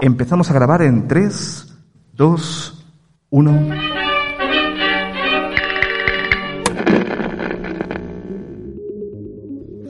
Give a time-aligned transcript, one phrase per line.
[0.00, 1.74] Empezamos a grabar en 3,
[2.12, 2.86] 2,
[3.30, 3.68] 1.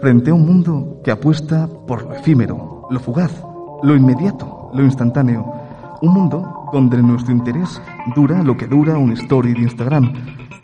[0.01, 3.33] Frente a un mundo que apuesta por lo efímero, lo fugaz,
[3.83, 5.53] lo inmediato, lo instantáneo.
[6.03, 7.81] Un mundo donde nuestro interés
[8.15, 10.13] dura lo que dura un story de Instagram.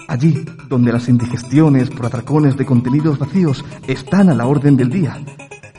[0.09, 5.17] Allí donde las indigestiones por atracones de contenidos vacíos están a la orden del día.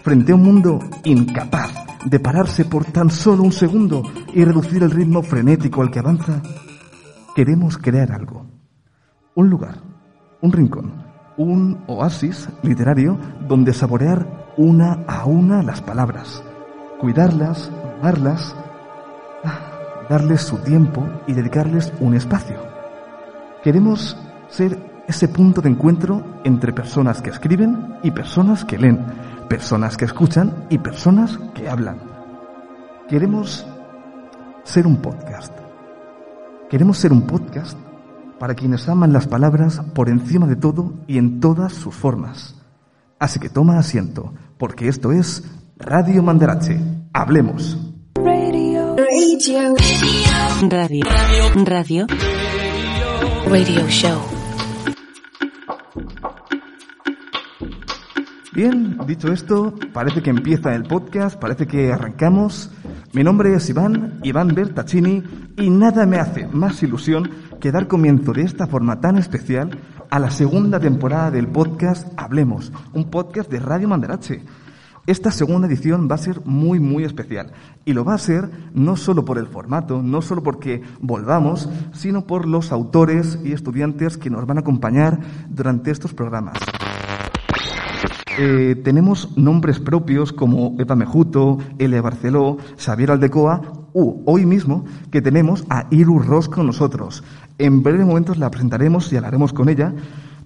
[0.03, 4.91] Frente a un mundo incapaz de pararse por tan solo un segundo y reducir el
[4.91, 6.41] ritmo frenético al que avanza,
[7.35, 8.45] queremos crear algo.
[9.35, 9.75] Un lugar,
[10.41, 10.93] un rincón,
[11.37, 16.43] un oasis literario donde saborear una a una las palabras,
[16.99, 18.55] cuidarlas, amarlas,
[19.43, 19.59] ah,
[20.09, 22.57] darles su tiempo y dedicarles un espacio.
[23.63, 24.17] Queremos
[24.49, 24.77] ser
[25.07, 28.99] ese punto de encuentro entre personas que escriben y personas que leen,
[29.51, 31.99] personas que escuchan y personas que hablan.
[33.09, 33.67] Queremos
[34.63, 35.51] ser un podcast.
[36.69, 37.77] Queremos ser un podcast
[38.39, 42.55] para quienes aman las palabras por encima de todo y en todas sus formas.
[43.19, 45.43] Así que toma asiento, porque esto es
[45.75, 46.79] Radio Mandarache.
[47.11, 47.77] Hablemos.
[48.15, 48.95] Radio.
[50.61, 51.05] Radio.
[51.65, 52.07] Radio.
[53.49, 54.40] Radio Show.
[58.61, 62.69] Bien, dicho esto, parece que empieza el podcast, parece que arrancamos.
[63.11, 65.23] Mi nombre es Iván, Iván Bertaccini,
[65.57, 67.27] y nada me hace más ilusión
[67.59, 69.79] que dar comienzo de esta forma tan especial
[70.11, 74.43] a la segunda temporada del podcast Hablemos, un podcast de Radio Mandarache.
[75.07, 77.53] Esta segunda edición va a ser muy, muy especial.
[77.83, 82.27] Y lo va a ser no solo por el formato, no solo porque volvamos, sino
[82.27, 86.59] por los autores y estudiantes que nos van a acompañar durante estos programas.
[88.37, 92.01] Eh, tenemos nombres propios como Eva Mejuto, L.
[92.01, 93.61] Barceló, Xavier Aldecoa,
[93.93, 97.23] u hoy mismo que tenemos a Iru Ross con nosotros.
[97.57, 99.93] En breves momentos la presentaremos y hablaremos con ella,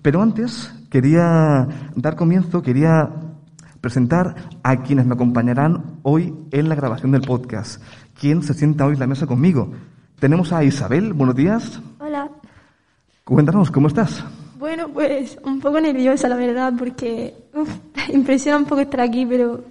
[0.01, 3.09] pero antes quería dar comienzo, quería
[3.81, 7.81] presentar a quienes me acompañarán hoy en la grabación del podcast.
[8.19, 9.71] ¿Quién se sienta hoy en la mesa conmigo?
[10.19, 11.81] Tenemos a Isabel, buenos días.
[11.99, 12.29] Hola.
[13.23, 14.23] Cuéntanos, ¿cómo estás?
[14.65, 17.69] Bueno, pues un poco nerviosa, la verdad, porque uf,
[18.11, 19.63] impresiona un poco estar aquí, pero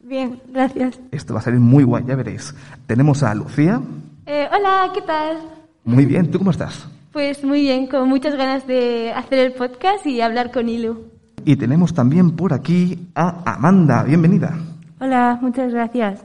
[0.00, 0.98] bien, gracias.
[1.10, 2.54] Esto va a salir muy guay, ya veréis.
[2.86, 3.78] Tenemos a Lucía.
[4.24, 5.36] Eh, hola, ¿qué tal?
[5.84, 6.88] Muy bien, ¿tú cómo estás?
[7.12, 10.96] Pues muy bien, con muchas ganas de hacer el podcast y hablar con Ilu.
[11.44, 14.02] Y tenemos también por aquí a Amanda.
[14.02, 14.56] Bienvenida.
[14.98, 16.24] Hola, muchas gracias.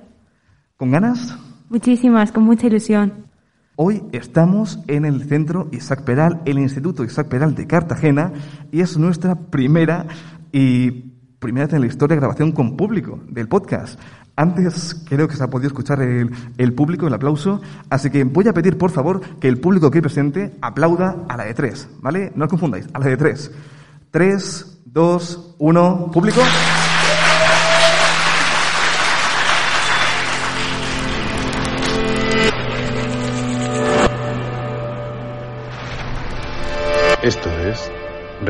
[0.78, 1.38] ¿Con ganas?
[1.68, 3.12] Muchísimas, con mucha ilusión.
[3.76, 8.32] Hoy estamos en el Centro Isaac Peral, el Instituto Isaac Peral de Cartagena,
[8.72, 10.06] y es nuestra primera
[10.52, 10.92] y
[11.40, 14.00] primera en la historia de grabación con público del podcast.
[14.36, 16.30] Antes creo que se ha podido escuchar el,
[16.60, 20.04] el, público, el aplauso, así que voy a pedir por favor que el público que
[20.04, 22.32] presente aplauda a la de tres, ¿vale?
[22.36, 23.52] No os confundáis, a la de tres.
[24.12, 26.42] Tres, dos, uno, público.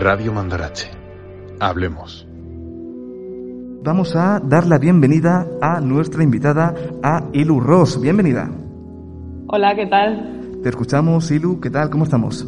[0.03, 0.89] Radio Mandarache.
[1.61, 2.27] Hablemos.
[3.83, 8.01] Vamos a dar la bienvenida a nuestra invitada, a Ilu Ross.
[8.01, 8.51] Bienvenida.
[9.47, 10.59] Hola, ¿qué tal?
[10.61, 11.61] Te escuchamos, Ilu.
[11.61, 11.89] ¿Qué tal?
[11.89, 12.45] ¿Cómo estamos?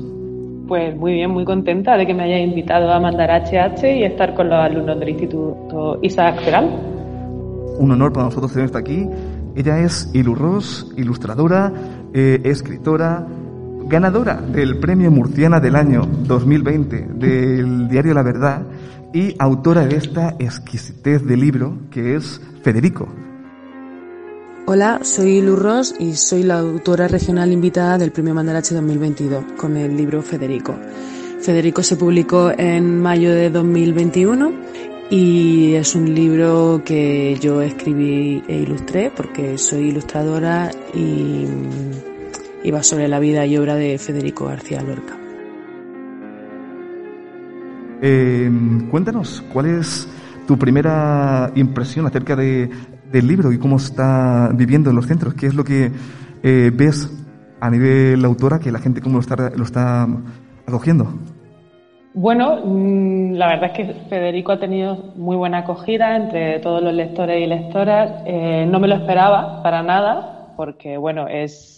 [0.68, 4.36] Pues muy bien, muy contenta de que me hayáis invitado a mandar HH y estar
[4.36, 6.66] con los alumnos del Instituto Isaac Peral.
[7.80, 9.08] Un honor para nosotros tenerte aquí.
[9.56, 11.72] Ella es Ilu Ross, ilustradora,
[12.14, 13.26] eh, escritora,
[13.88, 18.64] ganadora del Premio Murciana del año 2020 del diario La Verdad
[19.14, 23.08] y autora de esta exquisitez de libro que es Federico,
[24.68, 29.78] Hola, soy Luz Ross y soy la autora regional invitada del Premio Mandarache 2022 con
[29.78, 30.76] el libro Federico.
[31.40, 34.52] Federico se publicó en mayo de 2021
[35.12, 41.46] y es un libro que yo escribí e ilustré porque soy ilustradora y,
[42.66, 45.16] y va sobre la vida y obra de Federico García Lorca.
[48.02, 48.50] Eh,
[48.90, 50.10] cuéntanos, ¿cuál es
[50.48, 52.68] tu primera impresión acerca de,
[53.12, 55.36] del libro y cómo está viviendo en los centros?
[55.36, 55.92] ¿Qué es lo que
[56.42, 57.08] eh, ves
[57.62, 60.08] a nivel autora que la gente cómo lo está, lo está
[60.66, 61.14] acogiendo?
[62.16, 66.96] Bueno, mm, la verdad es que Federico ha tenido muy buena acogida entre todos los
[66.96, 68.24] lectores y lectoras.
[68.26, 71.75] Eh, no me lo esperaba para nada, porque bueno, es,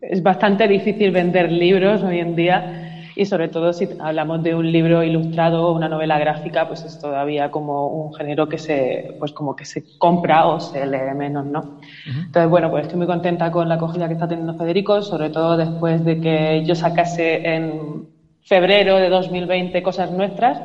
[0.00, 2.80] es bastante difícil vender libros hoy en día
[3.16, 6.98] Y sobre todo si hablamos de un libro ilustrado o una novela gráfica, pues es
[6.98, 11.46] todavía como un género que se, pues como que se compra o se lee menos,
[11.46, 11.78] ¿no?
[12.04, 15.56] Entonces, bueno, pues estoy muy contenta con la acogida que está teniendo Federico, sobre todo
[15.56, 18.08] después de que yo sacase en
[18.42, 20.60] febrero de 2020 Cosas Nuestras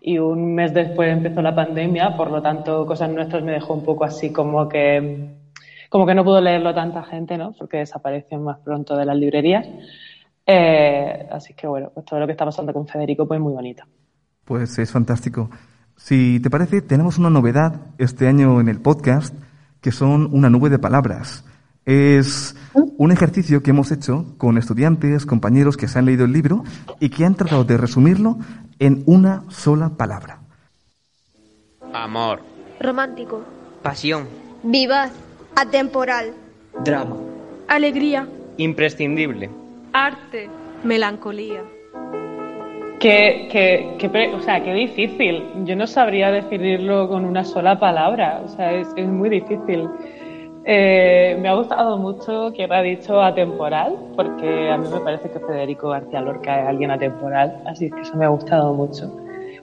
[0.00, 3.82] y un mes después empezó la pandemia, por lo tanto Cosas Nuestras me dejó un
[3.84, 5.35] poco así como que
[5.96, 7.54] como que no pudo leerlo tanta gente, ¿no?
[7.54, 9.66] Porque desapareció más pronto de las librerías.
[10.44, 13.82] Eh, así que bueno, pues todo lo que está pasando con Federico pues muy bonito.
[14.44, 15.48] Pues es fantástico.
[15.96, 19.34] Si te parece, tenemos una novedad este año en el podcast
[19.80, 21.46] que son una nube de palabras.
[21.86, 26.62] Es un ejercicio que hemos hecho con estudiantes, compañeros que se han leído el libro
[27.00, 28.36] y que han tratado de resumirlo
[28.78, 30.40] en una sola palabra.
[31.94, 32.42] Amor.
[32.80, 33.42] Romántico.
[33.82, 34.28] Pasión.
[34.62, 35.25] Vivaz.
[35.58, 36.34] Atemporal.
[36.84, 37.16] Drama.
[37.68, 38.28] Alegría.
[38.58, 39.48] Imprescindible.
[39.94, 40.50] Arte.
[40.84, 41.62] Melancolía.
[43.00, 45.42] Qué, qué, qué, o sea, qué difícil.
[45.64, 48.42] Yo no sabría definirlo con una sola palabra.
[48.44, 49.88] O sea, es, es muy difícil.
[50.66, 55.40] Eh, me ha gustado mucho que ha dicho atemporal, porque a mí me parece que
[55.40, 59.10] Federico García Lorca es alguien atemporal, así que eso me ha gustado mucho.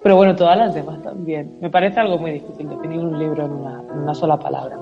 [0.02, 1.56] Pero bueno, todas las demás también.
[1.62, 4.76] Me parece algo muy difícil definir un libro en una, en una sola palabra.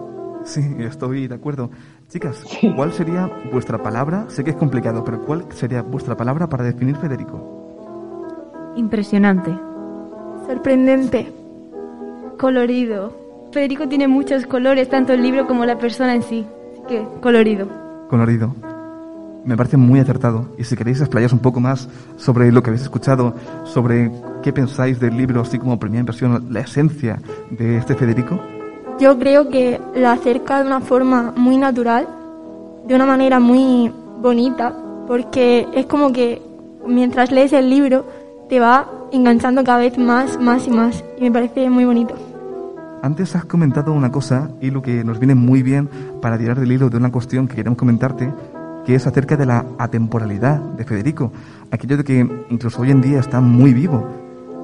[0.43, 1.69] Sí, estoy de acuerdo.
[2.09, 2.43] Chicas,
[2.75, 4.25] ¿cuál sería vuestra palabra?
[4.29, 8.73] Sé que es complicado, pero ¿cuál sería vuestra palabra para definir Federico?
[8.75, 9.51] Impresionante.
[10.47, 11.31] Sorprendente.
[12.38, 13.13] Colorido.
[13.51, 16.45] Federico tiene muchos colores, tanto el libro como la persona en sí.
[16.73, 17.67] Así que, colorido.
[18.09, 18.55] Colorido.
[19.44, 20.49] Me parece muy acertado.
[20.57, 24.11] Y si queréis explayar un poco más sobre lo que habéis escuchado, sobre
[24.41, 28.39] qué pensáis del libro, así como primera impresión, la esencia de este Federico.
[28.99, 32.07] Yo creo que lo acerca de una forma muy natural,
[32.85, 33.91] de una manera muy
[34.21, 34.73] bonita,
[35.07, 36.41] porque es como que
[36.85, 38.05] mientras lees el libro
[38.49, 41.03] te va enganchando cada vez más, más y más.
[41.17, 42.15] Y me parece muy bonito.
[43.01, 45.89] Antes has comentado una cosa y lo que nos viene muy bien
[46.21, 48.31] para tirar del hilo de una cuestión que queremos comentarte,
[48.85, 51.31] que es acerca de la atemporalidad de Federico,
[51.71, 54.07] aquello de que incluso hoy en día está muy vivo.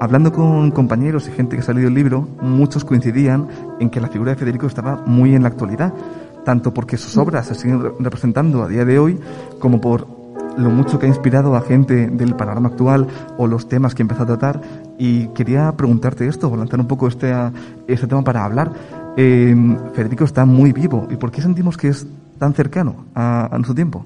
[0.00, 3.48] Hablando con compañeros y gente que ha salido el libro, muchos coincidían
[3.80, 5.92] en que la figura de Federico estaba muy en la actualidad,
[6.44, 9.18] tanto porque sus obras se siguen representando a día de hoy,
[9.58, 10.06] como por
[10.56, 13.08] lo mucho que ha inspirado a gente del panorama actual
[13.38, 14.60] o los temas que empezó a tratar.
[14.98, 17.32] Y quería preguntarte esto, o lanzar un poco este,
[17.88, 18.72] este tema para hablar.
[19.16, 19.54] Eh,
[19.94, 21.08] Federico está muy vivo.
[21.10, 22.06] ¿Y por qué sentimos que es
[22.38, 24.04] tan cercano a, a nuestro tiempo?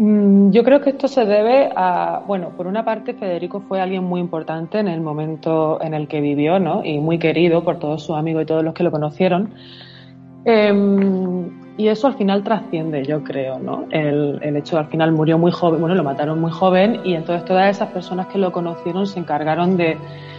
[0.00, 4.02] Mm, Yo creo que esto se debe a, bueno, por una parte Federico fue alguien
[4.02, 6.82] muy importante en el momento en el que vivió, ¿no?
[6.82, 9.52] Y muy querido por todos sus amigos y todos los que lo conocieron.
[10.46, 10.72] Eh,
[11.76, 13.84] y eso al final trasciende, yo creo, ¿no?
[13.90, 17.44] El, el hecho al final murió muy joven, bueno, lo mataron muy joven y entonces
[17.44, 19.98] todas esas personas que lo conocieron se encargaron de,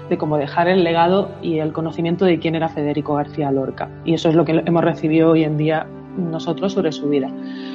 [0.10, 3.90] de como dejar el legado y el conocimiento de quién era Federico García Lorca.
[4.06, 5.86] Y eso es lo que hemos recibido hoy en día
[6.18, 7.30] nosotros sobre su vida.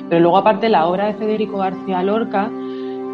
[0.09, 2.51] Pero luego, aparte, la obra de Federico García Lorca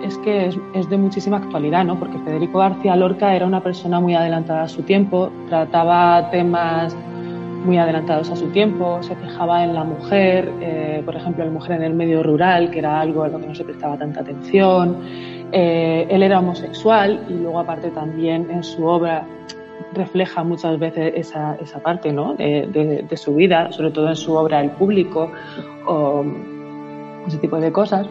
[0.03, 1.99] es que es, de muchísima actualidad, ¿no?
[1.99, 6.97] Porque Federico García Lorca era una persona muy adelantada a su tiempo, trataba temas
[7.65, 11.77] muy adelantados a su tiempo, se fijaba en la mujer, eh, por ejemplo, la mujer
[11.77, 14.99] en el medio rural, que era algo a lo que no se prestaba tanta atención.
[15.53, 19.25] Eh, él era homosexual y luego, aparte, también en su obra
[19.95, 22.35] refleja muchas veces esa, esa parte ¿no?
[22.35, 25.31] de, de, de, su vida, sobre todo en su obra El Público
[25.87, 26.25] o
[27.27, 28.07] ese tipo de cosas.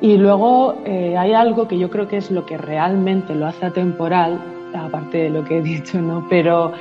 [0.00, 3.66] Y luego eh, hay algo que yo creo que es lo que realmente lo hace
[3.66, 4.40] atemporal,
[4.74, 6.26] aparte de lo que he dicho, ¿no?
[6.28, 6.72] Pero,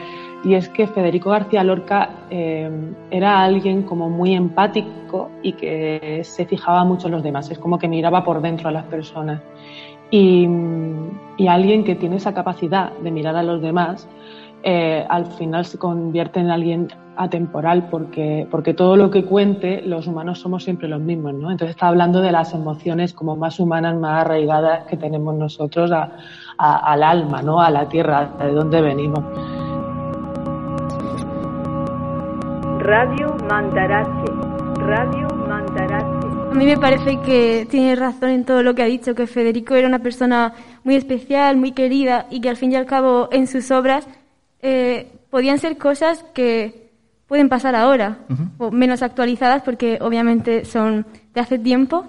[0.44, 2.70] y es que Federico García Lorca eh,
[3.12, 7.78] era alguien como muy empático y que se fijaba mucho en los demás, es como
[7.78, 9.42] que miraba por dentro a las personas.
[10.12, 10.48] Y,
[11.38, 14.08] y alguien que tiene esa capacidad de mirar a los demás,
[14.64, 16.88] eh, al final se convierte en alguien
[17.20, 21.52] atemporal porque, porque todo lo que cuente los humanos somos siempre los mismos, ¿no?
[21.52, 26.14] Entonces está hablando de las emociones como más humanas, más arraigadas que tenemos nosotros a,
[26.58, 27.60] a, al alma, ¿no?
[27.60, 29.20] A la tierra, de donde venimos.
[32.80, 34.32] Radio Mandarache,
[34.78, 36.28] Radio Mandarache.
[36.52, 39.76] A mí me parece que tiene razón en todo lo que ha dicho, que Federico
[39.76, 40.54] era una persona
[40.86, 44.08] muy especial, muy querida y que al fin y al cabo en sus obras
[44.62, 46.88] eh, podían ser cosas que
[47.30, 48.50] pueden pasar ahora, uh -huh.
[48.58, 52.06] o menos actualizadas porque obviamente son de hace tiempo,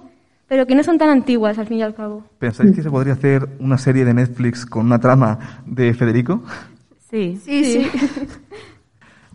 [0.49, 2.25] pero que no son tan antiguas al fin y al cabo.
[2.39, 6.43] ¿Pensáis que se podría hacer una serie de Netflix con una trama de Federico?
[7.11, 7.65] Sí, sí.
[7.65, 7.85] sí.
[7.85, 8.27] sí.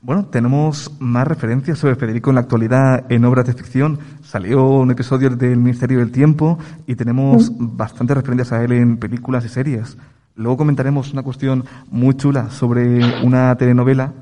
[0.06, 3.98] Bueno, tenemos más referencias sobre Federico en la actualidad en obras de ficción.
[4.22, 9.44] Salió un episodio del Ministerio del Tiempo y tenemos bastantes referencias a él en películas
[9.46, 9.98] y series.
[10.36, 14.13] Luego comentaremos una cuestión muy chula sobre una telenovela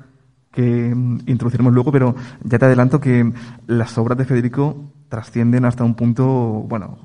[0.54, 3.34] que mm, introduciremos luego, pero ya te adelanto que
[3.68, 4.78] las obras de Federico
[5.10, 6.98] trascienden hasta un punto, bueno,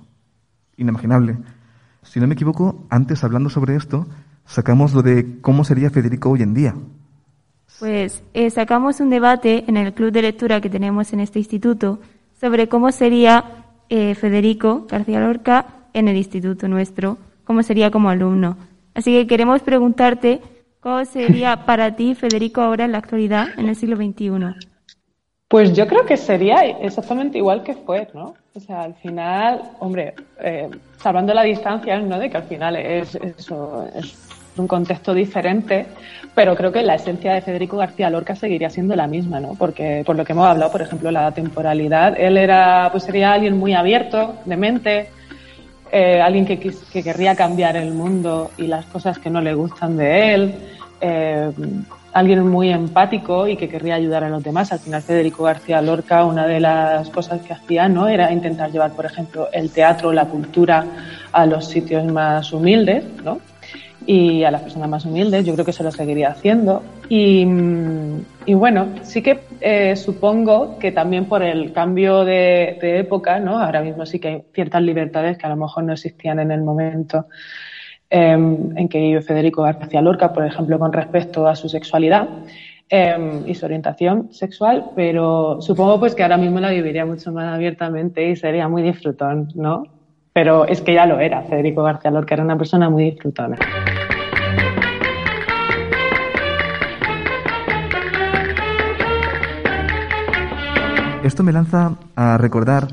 [0.77, 1.39] inimaginable.
[2.03, 4.07] Si no me equivoco, antes hablando sobre esto,
[4.47, 6.75] sacamos lo de cómo sería Federico hoy en día.
[7.81, 12.01] Pues eh, sacamos un debate en el club de lectura que tenemos en este instituto
[12.41, 18.57] sobre cómo sería eh, Federico García Lorca en el instituto nuestro, cómo sería como alumno.
[18.95, 20.41] Así que queremos preguntarte
[20.81, 24.69] cómo sería para ti Federico ahora en la actualidad, en el siglo XXI.
[25.49, 28.35] Pues yo creo que sería exactamente igual que fue, ¿no?
[28.55, 30.69] O sea, al final, hombre, eh,
[30.99, 32.19] salvando la distancia, ¿no?
[32.19, 35.87] De que al final es, eso, es un contexto diferente,
[36.35, 39.55] pero creo que la esencia de Federico García Lorca seguiría siendo la misma, ¿no?
[39.55, 43.57] Porque por lo que hemos hablado, por ejemplo, la temporalidad, él era, pues sería alguien
[43.57, 45.11] muy abierto de mente,
[45.93, 49.97] eh, alguien que, que, querría cambiar el mundo y las cosas que no le gustan
[49.97, 50.55] de él,
[51.01, 51.51] eh,
[52.13, 54.73] alguien muy empático y que querría ayudar a los demás.
[54.73, 58.09] Al final, Federico García Lorca, una de las cosas que hacía, ¿no?
[58.09, 60.85] Era intentar llevar, por ejemplo, el teatro, la cultura
[61.33, 63.41] a los sitios más humildes, ¿no?
[64.11, 65.45] Y a las personas más humildes.
[65.45, 66.83] Yo creo que se lo seguiría haciendo.
[67.11, 67.47] Y,
[68.47, 73.59] y bueno, sí que eh, supongo que también por el cambio de, de, época, ¿no?
[73.59, 76.63] Ahora mismo sí que hay ciertas libertades que a lo mejor no existían en el
[76.63, 77.27] momento
[78.09, 82.29] eh, en que vivió Federico García Lorca, por ejemplo, con respecto a su sexualidad.
[82.91, 87.55] Eh, y su orientación sexual, pero supongo pues que ahora mismo la viviría mucho más
[87.55, 89.83] abiertamente y sería muy disfrutón, ¿no?
[90.33, 93.59] Pero es que ya lo era, Federico García Lorca era una persona muy disfrutona.
[101.23, 102.87] Esto me lanza a recordar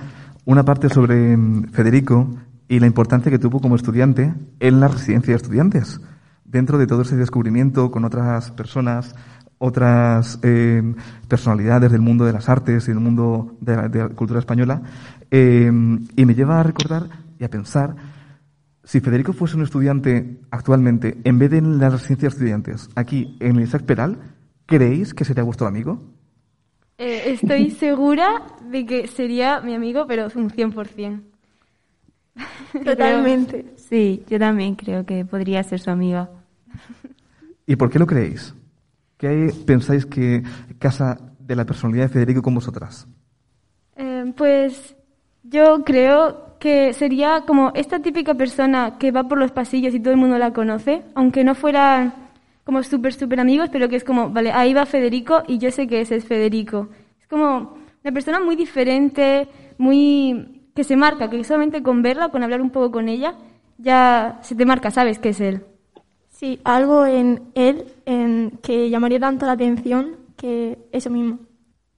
[0.46, 2.28] una parte sobre mm, Federico
[2.68, 6.02] y la importancia que tuvo como estudiante en la residencia de estudiantes.
[6.44, 9.16] Dentro de todo ese descubrimiento con otras personas,
[9.60, 10.96] otras eh,
[11.28, 14.82] personalidades del mundo de las artes y del mundo de la, cultura española,
[15.30, 15.72] eh,
[16.16, 17.08] y me lleva a recordar
[17.40, 17.96] y a pensar
[18.84, 23.38] si Federico fuese un estudiante actualmente, en vez de en la residencia de estudiantes, aquí
[23.40, 24.20] en el Isaac Peral,
[24.66, 26.15] ¿creéis que sería vuestro amigo?
[26.98, 31.22] Eh, estoy segura de que sería mi amigo, pero un 100%.
[32.86, 33.66] Totalmente.
[33.76, 36.30] Sí, yo también creo que podría ser su amiga.
[37.68, 38.54] ¿Y por qué lo creéis?
[39.18, 40.44] ¿Qué pensáis que
[40.80, 43.08] casa de la personalidad de Federico con vosotras?
[43.96, 44.96] Eh, pues
[45.44, 50.12] yo creo que sería como esta típica persona que va por los pasillos y todo
[50.12, 52.25] el mundo la conoce, aunque no fuera
[52.66, 55.88] como súper, súper amigos, pero que es como, vale, ahí va Federico y yo sé
[55.88, 56.90] que ese es Federico.
[57.22, 62.44] Es como una persona muy diferente, muy que se marca, que solamente con verla, con
[62.44, 63.36] hablar un poco con ella,
[63.78, 65.62] ya se te marca, sabes que es él.
[66.30, 71.40] Sí, algo en él en que llamaría tanto la atención que eso mismo.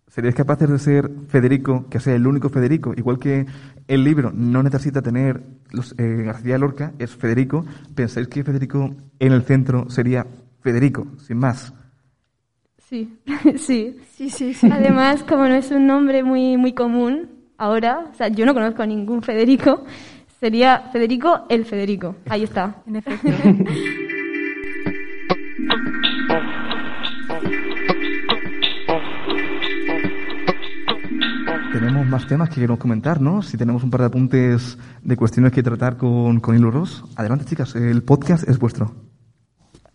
[0.08, 2.94] ¿Seríais capaces de ser Federico, que sea el único Federico?
[2.96, 3.46] Igual que
[3.88, 7.66] el libro no necesita tener los, eh, García Lorca, es Federico.
[7.96, 10.26] ¿Pensáis que Federico en el centro sería
[10.68, 11.74] Federico, sin más?
[12.90, 13.18] Sí,
[13.58, 13.96] sí.
[14.18, 14.70] sí, sí, sí.
[14.70, 18.84] Además, como no es un nombre muy, muy común ahora, o sea, yo no conozco
[18.84, 19.86] a ningún Federico,
[20.42, 22.18] sería Federico el Federico.
[22.28, 22.84] Ahí está.
[22.86, 23.30] En efecto.
[31.72, 33.42] Tenemos más temas que queremos comentar, ¿no?
[33.42, 37.06] Si tenemos un par de apuntes de cuestiones que tratar con, con Hilo Ross.
[37.16, 39.07] Adelante, chicas, el podcast es vuestro.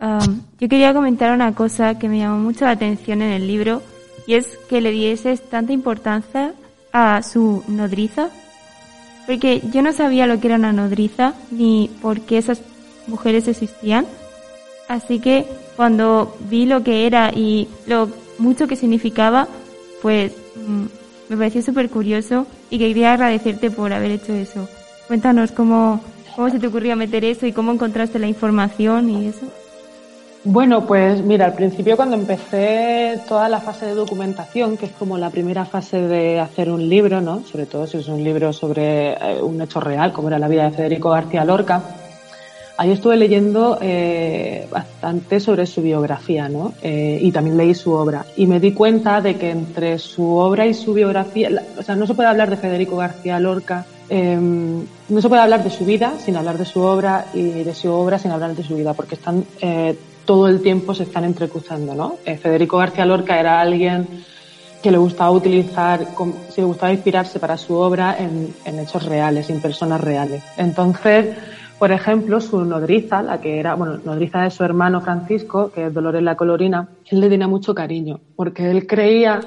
[0.02, 3.82] Um, yo quería comentar una cosa que me llamó mucho la atención en el libro
[4.26, 6.54] y es que le dieses tanta importancia
[6.92, 8.28] a su nodriza.
[9.26, 12.61] Porque yo no sabía lo que era una nodriza ni por qué esas
[13.06, 14.04] mujeres existían.
[14.88, 19.47] Así que cuando vi lo que era y lo mucho que significaba,
[20.02, 20.85] pues mm,
[21.28, 24.68] me pareció súper curioso y quería agradecerte por haber hecho eso.
[25.06, 26.00] Cuéntanos cómo,
[26.35, 29.47] cómo se te ocurrió meter eso y cómo encontraste la información y eso.
[30.44, 35.16] Bueno, pues mira, al principio cuando empecé toda la fase de documentación, que es como
[35.16, 37.44] la primera fase de hacer un libro, ¿no?
[37.44, 40.64] Sobre todo si es un libro sobre eh, un hecho real, como era la vida
[40.64, 41.82] de Federico García Lorca,
[42.76, 46.72] ahí estuve leyendo eh, bastante sobre su biografía, ¿no?
[46.82, 48.26] Eh, y también leí su obra.
[48.37, 52.04] Y me di cuenta de que entre su obra y su biografía, o sea, no
[52.08, 56.14] se puede hablar de Federico García Lorca, eh, no se puede hablar de su vida
[56.18, 59.14] sin hablar de su obra y de su obra sin hablar de su vida, porque
[59.14, 59.44] están
[60.25, 62.17] todo el tiempo se están entrecruzando, ¿no?
[62.25, 64.07] Eh, Federico García Lorca era alguien
[64.83, 66.07] que le gustaba utilizar,
[66.50, 70.43] se le gustaba inspirarse para su obra en, en hechos reales, en personas reales.
[70.57, 71.37] Entonces,
[71.79, 75.95] por ejemplo, su nodriza, la que era, bueno, nodriza de su hermano Francisco, que es
[75.95, 79.41] Dolores la Colorina, él le tenía mucho cariño, porque él creía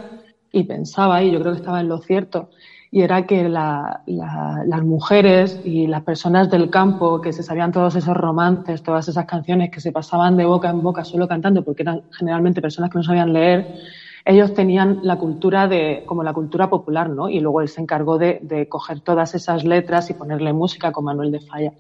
[0.52, 2.50] y pensaba, y yo creo que estaba en lo cierto,
[2.92, 7.72] y era que la- la- las mujeres y las personas del campo que se sabían
[7.72, 11.64] todos esos romances, todas esas canciones que se pasaban de boca en boca solo cantando,
[11.64, 13.68] porque eran generalmente personas que no sabían leer,
[14.26, 17.30] ellos tenían la cultura de, como la cultura popular, ¿no?
[17.30, 21.06] Y luego él se encargó de, de coger todas esas letras y ponerle música con
[21.06, 21.72] Manuel de Falla.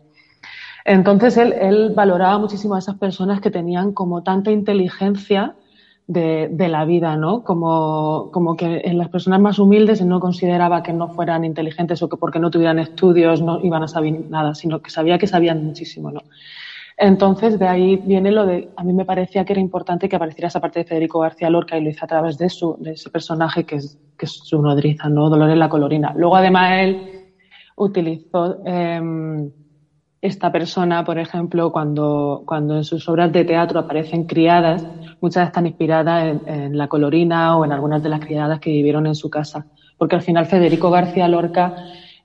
[0.85, 5.55] Entonces él, él valoraba muchísimo a esas personas que tenían como tanta inteligencia
[6.07, 7.43] de, de la vida, ¿no?
[7.43, 12.09] Como, como que en las personas más humildes no consideraba que no fueran inteligentes o
[12.09, 15.65] que porque no tuvieran estudios no iban a saber nada, sino que sabía que sabían
[15.65, 16.21] muchísimo, ¿no?
[16.97, 20.47] Entonces, de ahí viene lo de, a mí me parecía que era importante que apareciera
[20.47, 23.09] esa parte de Federico García Lorca y lo hice a través de su, de ese
[23.09, 25.29] personaje que es, que es su nodriza, ¿no?
[25.29, 26.13] Dolores la Colorina.
[26.15, 27.25] Luego, además, él
[27.75, 29.01] utilizó eh,
[30.25, 34.85] esta persona, por ejemplo, cuando, cuando en sus obras de teatro aparecen criadas,
[35.21, 39.15] muchas están inspiradas en, la Colorina o en algunas de las criadas que vivieron en
[39.15, 39.67] su casa.
[39.97, 41.75] Porque al final Federico García Lorca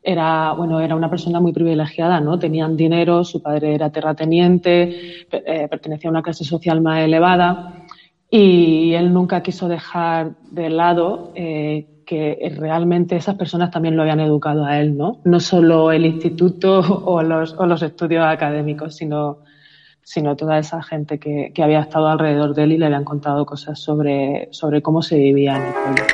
[0.02, 2.38] era, bueno, era una persona muy privilegiada, ¿no?
[2.38, 7.87] Tenían dinero, su padre era terrateniente, eh, pertenecía a una clase social más elevada
[8.30, 14.19] y él nunca quiso dejar de lado eh, que realmente esas personas también lo habían
[14.19, 15.21] educado a él, ¿no?
[15.23, 19.38] No solo el instituto o los, estudios académicos, sino,
[20.37, 23.79] toda esa gente que, que había estado alrededor de él y le habían contado cosas
[23.79, 26.05] sobre, sobre cómo se vivía en el pueblo.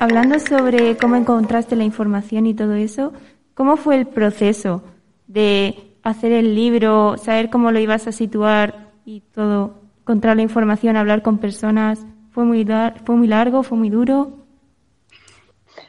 [0.00, 3.12] Hablando sobre cómo encontraste la información y todo eso,
[3.52, 4.82] ¿cómo fue el proceso
[5.26, 10.96] de hacer el libro, saber cómo lo ibas a situar y todo, encontrar la información,
[10.96, 12.06] hablar con personas?
[12.30, 12.66] ¿Fue muy,
[13.04, 14.44] fue muy largo, fue muy duro?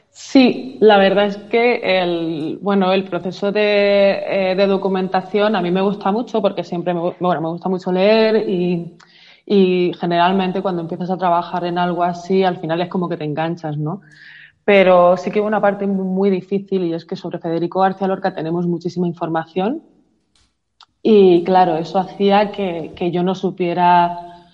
[0.09, 5.71] Sí, la verdad es que el, bueno, el proceso de, eh, de documentación a mí
[5.71, 8.95] me gusta mucho porque siempre me, bueno, me gusta mucho leer y,
[9.45, 13.25] y generalmente cuando empiezas a trabajar en algo así, al final es como que te
[13.25, 14.01] enganchas, ¿no?
[14.63, 18.33] Pero sí que hubo una parte muy difícil y es que sobre Federico García Lorca
[18.33, 19.83] tenemos muchísima información
[21.07, 24.47] y claro, eso hacía que, que yo no supiera,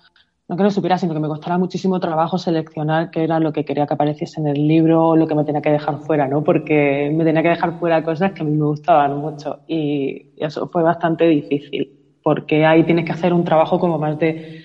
[0.50, 3.64] no que no supiera, sino que me costara muchísimo trabajo seleccionar qué era lo que
[3.64, 6.44] quería que apareciese en el libro o lo que me tenía que dejar fuera, ¿no?
[6.44, 10.68] Porque me tenía que dejar fuera cosas que a mí me gustaban mucho y eso
[10.68, 14.62] fue bastante difícil, porque ahí tienes que hacer un trabajo como más de,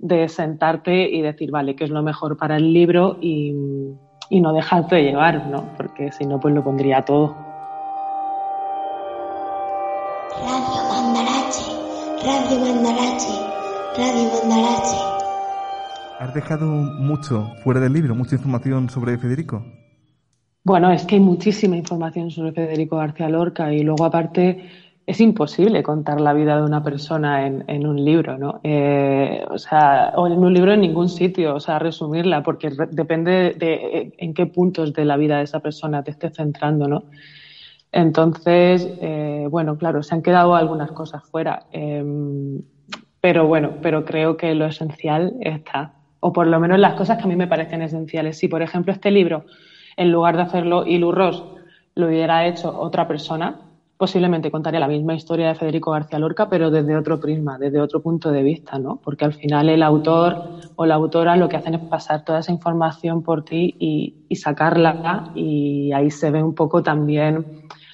[0.00, 3.54] de sentarte y decir, vale, qué es lo mejor para el libro y,
[4.30, 5.62] y no dejarte llevar, ¿no?
[5.76, 7.36] Porque si no, pues lo pondría todo.
[10.42, 10.79] Radio
[12.24, 13.32] Radio Mandarache,
[13.96, 14.96] Radio Mandarache.
[16.18, 19.64] ¿Has dejado mucho fuera del libro, mucha información sobre Federico?
[20.64, 24.68] Bueno, es que hay muchísima información sobre Federico García Lorca y luego aparte
[25.06, 28.60] es imposible contar la vida de una persona en, en un libro, ¿no?
[28.62, 32.88] Eh, o sea, o en un libro en ningún sitio, o sea, resumirla, porque re-
[32.92, 36.86] depende de, de en qué puntos de la vida de esa persona te estés centrando,
[36.86, 37.04] ¿no?
[37.92, 42.04] Entonces, eh, bueno, claro, se han quedado algunas cosas fuera, eh,
[43.20, 47.24] pero bueno, pero creo que lo esencial está, o por lo menos las cosas que
[47.24, 48.38] a mí me parecen esenciales.
[48.38, 49.44] Si, por ejemplo, este libro,
[49.96, 51.44] en lugar de hacerlo Ilu Ross,
[51.96, 53.60] lo hubiera hecho otra persona,
[53.96, 58.00] posiblemente contaría la misma historia de Federico García Lorca, pero desde otro prisma, desde otro
[58.00, 58.96] punto de vista, ¿no?
[59.04, 62.52] Porque al final el autor o la autora lo que hacen es pasar toda esa
[62.52, 67.44] información por ti y sacarla y ahí se ve un poco también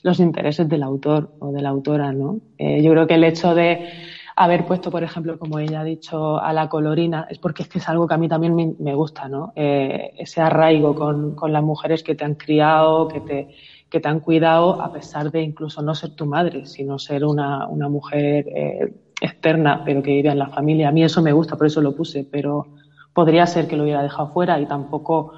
[0.07, 2.39] los intereses del autor o de la autora, ¿no?
[2.59, 3.89] Eh, yo creo que el hecho de
[4.37, 7.79] haber puesto, por ejemplo, como ella ha dicho, a la colorina, es porque es que
[7.79, 9.53] es algo que a mí también me, gusta, ¿no?
[9.57, 13.49] Eh, ese arraigo con, con las mujeres que te han criado, que te,
[13.91, 17.67] que te han cuidado, a pesar de incluso no ser tu madre, sino ser una,
[17.67, 20.91] una mujer eh, externa, pero que vive en la familia.
[20.91, 22.69] A mí eso me gusta, por eso lo puse, pero
[23.13, 25.33] podría ser que lo hubiera dejado fuera y tampoco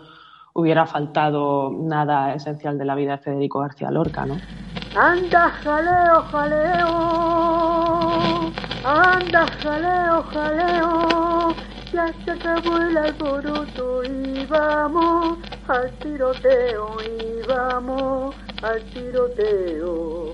[0.58, 4.38] hubiera faltado nada esencial de la vida de Federico García Lorca, ¿no?
[4.96, 6.90] Anda, jaleo, jaleo.
[8.84, 11.54] Anda, jaleo, jaleo.
[11.92, 20.32] Ya se acabó el alboroto y vamos al tiroteo y vamos al tiroteo.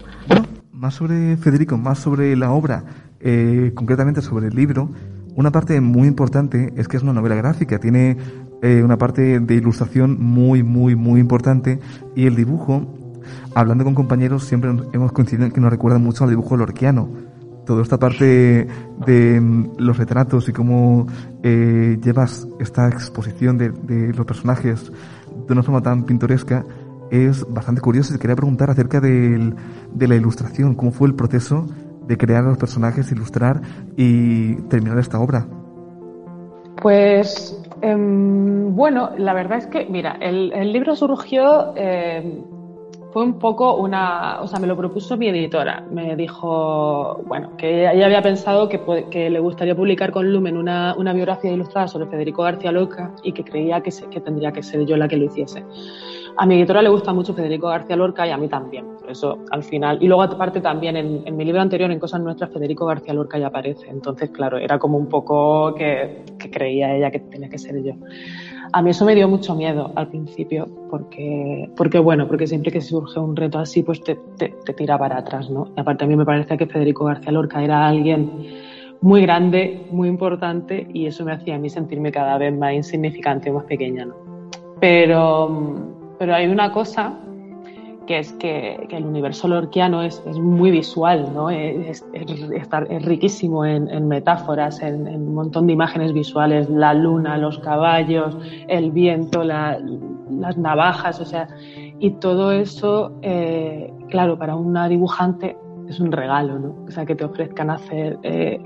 [0.73, 2.85] Más sobre Federico, más sobre la obra,
[3.21, 4.89] eh, concretamente sobre el libro.
[5.37, 7.79] Una parte muy importante es que es una novela gráfica.
[7.79, 8.17] Tiene
[8.65, 11.81] eh, una parte de ilustración muy, muy, muy importante
[12.17, 12.87] y el dibujo,
[13.55, 17.11] hablando con compañeros, siempre hemos coincidido en que nos recuerda mucho al dibujo lorquiano.
[17.67, 18.67] Toda esta parte
[19.07, 21.07] de mm, los retratos y cómo
[21.43, 23.69] eh, llevas esta exposición de,
[24.15, 24.91] los personajes
[25.47, 26.65] de una forma tan pintoresca
[27.11, 29.53] es bastante curioso y quería preguntar acerca de
[29.95, 31.67] la ilustración, cómo fue el proceso
[32.09, 33.61] de crear los personajes, ilustrar
[33.95, 35.47] y terminar esta obra.
[36.81, 37.59] Pues
[37.91, 42.43] em, bueno, la verdad es que, mira, el, el libro surgió, em,
[43.13, 45.85] fue un poco una, o sea, me lo propuso mi editora.
[45.91, 50.95] Me dijo, bueno, que ella, había pensado que, que le gustaría publicar con Lumen una,
[50.99, 54.63] una biografía ilustrada sobre Federico García Lorca y que creía que, se- que tendría que
[54.65, 55.63] ser yo la que lo hiciese.
[56.37, 59.39] A mi editora le gusta mucho Federico García Lorca y a mí también, por eso
[59.53, 59.99] al final.
[60.01, 63.47] Y luego aparte también en, mi libro anterior, en Cosas Nuestras, Federico García Lorca ya
[63.49, 63.89] aparece.
[63.89, 67.93] Entonces, claro, era como un poco que, creía ella que tenía que ser yo.
[68.73, 73.21] A mí eso me dio mucho miedo al principio, porque, bueno, porque siempre que surge
[73.21, 75.69] un reto así, pues te, te, tira para atrás, ¿no?
[75.77, 78.31] Y aparte a mí me parece que Federico García Lorca era alguien
[79.01, 83.53] muy grande, muy importante, y eso me hacía a mí sentirme cada vez más insignificante,
[83.53, 84.15] más pequeña, ¿no?
[84.81, 85.94] Pero,
[86.25, 87.13] pero hay una cosa
[88.07, 91.51] que es que, que el universo lorquiano es, es muy visual, ¿no?
[91.51, 96.95] Es, es, es- riquísimo en, en metáforas, en, en un montón de imágenes visuales, la
[96.95, 99.79] luna, los caballos, el viento, la-
[100.31, 101.47] las navajas, o sea,
[101.99, 105.59] y todo eso, eh, claro, para una dibujante
[105.91, 106.75] es un regalo, ¿no?
[106.89, 108.59] O sea, que te ofrezcan hacer, eh,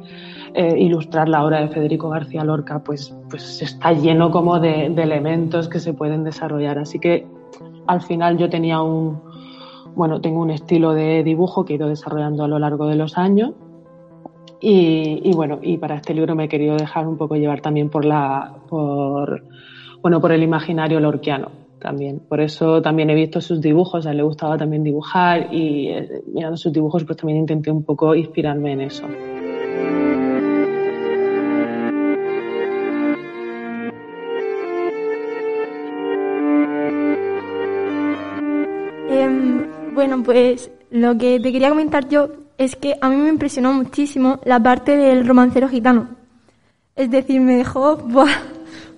[0.55, 5.03] eh, ilustrar la obra de Federico García Lorca, pues, pues está lleno como de, de
[5.03, 6.79] elementos que se pueden desarrollar.
[6.79, 7.27] Así que
[7.88, 9.20] al final yo tenía un,
[9.96, 13.18] bueno, tengo un estilo de dibujo que he ido desarrollando a lo largo de los
[13.18, 13.53] años.
[14.61, 18.05] Y, bueno, y para este libro me he querido dejar un poco llevar también por
[18.05, 19.44] la, por,
[20.03, 22.20] bueno, por el imaginario lorquiano también.
[22.29, 26.22] Por eso también he visto sus dibujos, a él le gustaba también dibujar y eh,
[26.27, 29.05] mirando sus dibujos pues también intenté un poco inspirarme en eso.
[40.09, 44.40] Bueno, pues lo que te quería comentar yo es que a mí me impresionó muchísimo
[44.44, 46.09] la parte del romancero gitano.
[46.97, 48.31] Es decir, me dejó, ¡buah!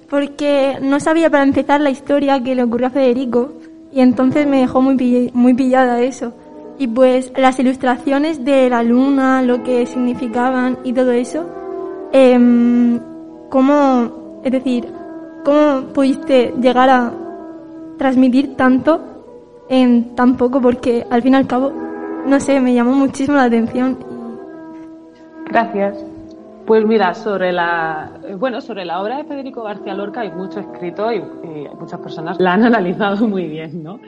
[0.09, 3.55] porque no sabía para empezar la historia que le ocurrió a Federico
[3.93, 6.33] y entonces me dejó muy, muy pillada eso.
[6.79, 11.45] Y pues las ilustraciones de la luna, lo que significaban y todo eso,
[12.13, 13.01] em,
[13.49, 14.87] ¿cómo, es decir,
[15.45, 17.13] cómo pudiste llegar a
[17.99, 19.10] transmitir tanto
[19.71, 20.61] en tan poco?
[20.61, 21.73] Porque al fin y al cabo,
[22.27, 23.97] no sé, me llamó muchísimo la atención.
[25.47, 26.05] Gracias.
[26.67, 30.61] Pues mira, sobre la, eh, bueno, sobre la obra de Federico García Lorca hay mucho
[30.61, 33.99] escrito y, y muchas personas la han analizado muy bien, ¿no?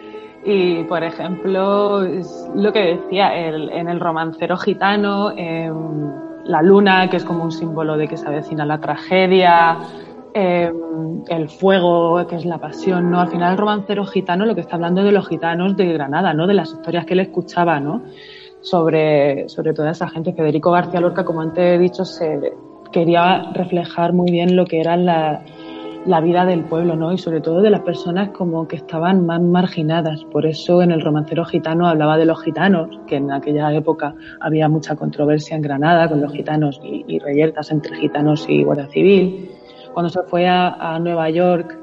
[0.45, 5.75] Y, por ejemplo, es lo que decía, el- en el romancero gitano, em,
[6.45, 9.79] la luna, que es como un símbolo de que se avecina la tragedia,
[10.35, 13.21] em, el fuego, que es la pasión, ¿no?
[13.21, 16.47] Al final el romancero gitano lo que está hablando de los gitanos de Granada, ¿no?
[16.47, 18.03] De las historias que él escuchaba, ¿no?
[18.63, 20.33] sobre, sobre toda esa gente.
[20.33, 22.55] Federico García Lorca, como antes he dicho, se
[22.91, 25.45] quería reflejar muy bien lo que era la,
[26.07, 27.13] la vida del pueblo, ¿no?
[27.13, 30.25] Y sobre todo de las personas como que estaban más marginadas.
[30.25, 34.69] Por eso en el romancero gitano hablaba de los gitanos, que en aquella época había
[34.69, 39.51] mucha controversia en Granada con los gitanos y, y reyertas entre gitanos y Guardia Civil.
[39.93, 41.79] Cuando se fue a, Nueva York,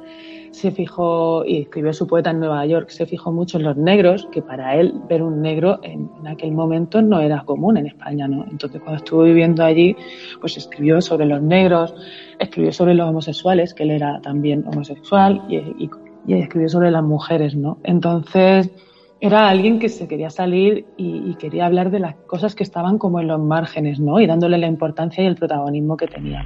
[0.51, 4.27] se fijó, y escribió su poeta en Nueva York, se fijó mucho en los negros,
[4.31, 8.45] que para él ver un negro en, aquel momento no era común en España, ¿no?
[8.49, 9.95] Entonces cuando estuvo viviendo allí,
[10.41, 11.93] pues escribió sobre los negros,
[12.39, 15.89] escribió sobre los homosexuales, que él era también homosexual, y,
[16.27, 17.77] escribió sobre las mujeres, ¿no?
[17.83, 18.71] Entonces
[19.19, 22.97] era alguien que se quería salir y, y quería hablar de las cosas que estaban
[22.97, 24.19] como en los márgenes, ¿no?
[24.19, 26.45] Y dándole la importancia y el protagonismo que tenían.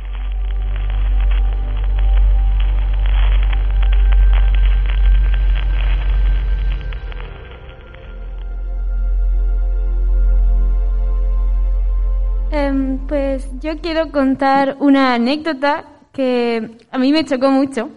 [12.56, 17.90] Em, pues yo quiero contar una anécdota que a mí me chocó mucho.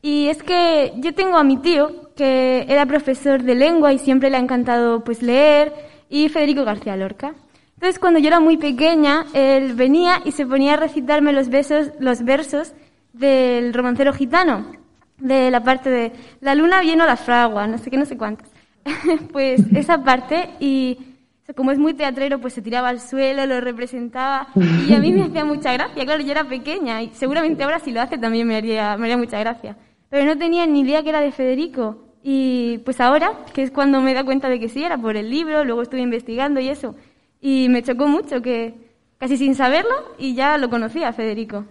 [0.00, 4.30] Y es que yo tengo a mi tío, que era profesor de lengua y siempre
[4.30, 5.72] le ha encantado pues leer,
[6.08, 7.34] y Federico García Lorca.
[7.74, 11.90] Entonces cuando yo era muy pequeña, él venía y se ponía a recitarme los, besos,
[11.98, 12.74] los versos
[13.12, 14.70] del romancero gitano,
[15.18, 18.16] de la parte de la luna viene a la fragua, no sé qué, no sé
[18.16, 18.48] cuántas.
[19.32, 21.15] pues esa parte y
[21.54, 24.48] como es muy teatrero, pues se tiraba al suelo, lo representaba
[24.88, 26.04] y a mí me hacía mucha gracia.
[26.04, 29.16] Claro, yo era pequeña y seguramente ahora si lo hace también me haría, me haría
[29.16, 29.76] mucha gracia.
[30.10, 32.02] pero no tenía ni idea que era de Federico.
[32.22, 35.30] Y pues ahora, que es cuando me da cuenta de que sí, era por el
[35.30, 36.96] libro, luego estuve investigando y eso.
[37.40, 38.74] Y me chocó mucho que
[39.18, 41.64] casi sin saberlo y ya lo conocía Federico.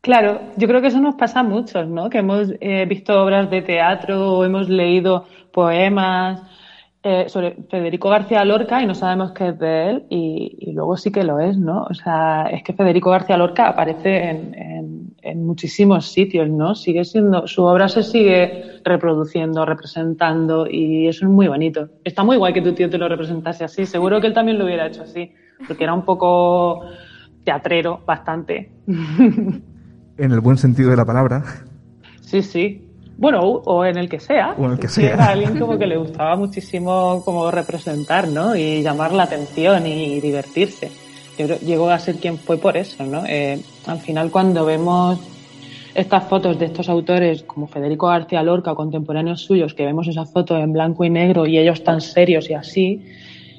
[0.00, 2.10] Claro, yo creo que eso nos pasa a muchos, ¿no?
[2.10, 6.42] Que hemos eh, visto obras de teatro o hemos leído poemas
[7.08, 10.96] eh, sobre Federico García Lorca y no sabemos qué es de él y, y, luego
[10.96, 11.84] sí que lo es, ¿no?
[11.84, 16.74] O sea, es que Federico García Lorca aparece en, en, en, muchísimos sitios, ¿no?
[16.74, 21.90] Sigue siendo, su obra se sigue reproduciendo, representando y eso es muy bonito.
[22.02, 24.64] Está muy guay que tu tío te lo representase así, seguro que él también lo
[24.64, 25.30] hubiera hecho así,
[25.68, 26.80] porque era un poco
[27.44, 28.72] teatrero, bastante.
[30.18, 31.44] En el buen sentido de la palabra.
[32.22, 32.85] Sí, sí.
[33.18, 34.54] Bueno, o en el que sea.
[34.58, 35.14] O en el que sea.
[35.14, 38.54] Era alguien como que le gustaba muchísimo como representar, ¿no?
[38.54, 40.90] Y llamar la atención y divertirse.
[41.38, 43.24] Yo creo, llegó a ser quien fue por eso, ¿no?
[43.26, 45.18] Eh, al final cuando vemos
[45.94, 50.30] estas fotos de estos autores como Federico García Lorca o contemporáneos suyos, que vemos esas
[50.30, 53.02] fotos en blanco y negro y ellos tan serios y así,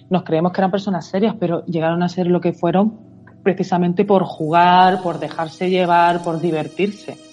[0.10, 3.00] nos creemos que eran personas serias, pero llegaron a ser lo que fueron
[3.44, 7.27] precisamente por jugar, por dejarse llevar, por divertirse.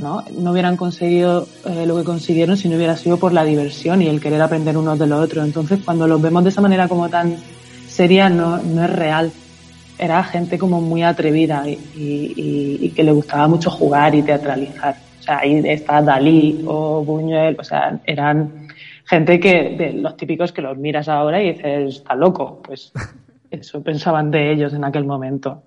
[0.00, 0.22] ¿No?
[0.38, 4.08] no hubieran conseguido eh, lo que consiguieron si no hubiera sido por la diversión y
[4.08, 5.44] el querer aprender unos de los otros.
[5.44, 7.36] Entonces, cuando los vemos de esa manera como tan
[7.88, 9.32] seria, no, no es real.
[9.98, 14.96] Era gente como muy atrevida y, y, y, que le gustaba mucho jugar y teatralizar.
[15.18, 18.68] O sea, ahí está Dalí o Buñuel, o sea, eran
[19.04, 22.62] gente que, de los típicos que los miras ahora y dices, está loco.
[22.62, 22.92] Pues
[23.50, 25.62] eso pensaban de ellos en aquel momento.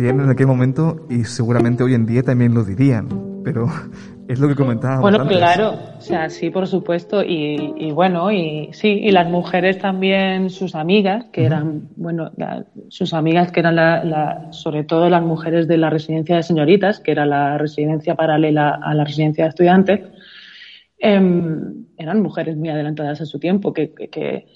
[0.00, 3.66] Decían en aquel momento y seguramente hoy en día también lo dirían, pero
[4.28, 5.02] es lo que comentábamos.
[5.02, 5.36] Bueno, antes.
[5.36, 10.48] claro, o sea, sí, por supuesto, y, y, bueno, y sí, y las mujeres también,
[10.48, 15.22] sus amigas, que eran, bueno, la, sus amigas que eran la, la, sobre todo las
[15.22, 19.50] mujeres de la residencia de señoritas, que era la residencia paralela a la residencia de
[19.50, 20.00] estudiantes,
[20.98, 21.20] eh,
[21.98, 24.46] eran mujeres muy adelantadas a su tiempo, que, que, que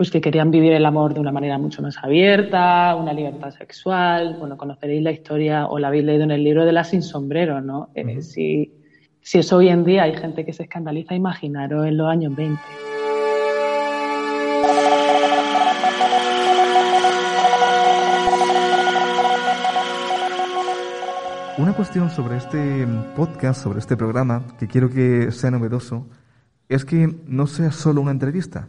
[0.00, 4.36] pues que querían vivir el amor de una manera mucho más abierta, una libertad sexual.
[4.38, 7.60] Bueno, conoceréis la historia o la habéis leído en el libro de la sin sombrero,
[7.60, 7.80] ¿no?
[7.80, 8.16] Uh -huh.
[8.16, 8.72] eh, si,
[9.20, 12.58] si eso hoy en día hay gente que se escandaliza, imaginaros en los años 20.
[21.58, 26.06] Una cuestión sobre este podcast, sobre este programa, que quiero que sea novedoso,
[26.70, 28.66] es que no sea solo una entrevista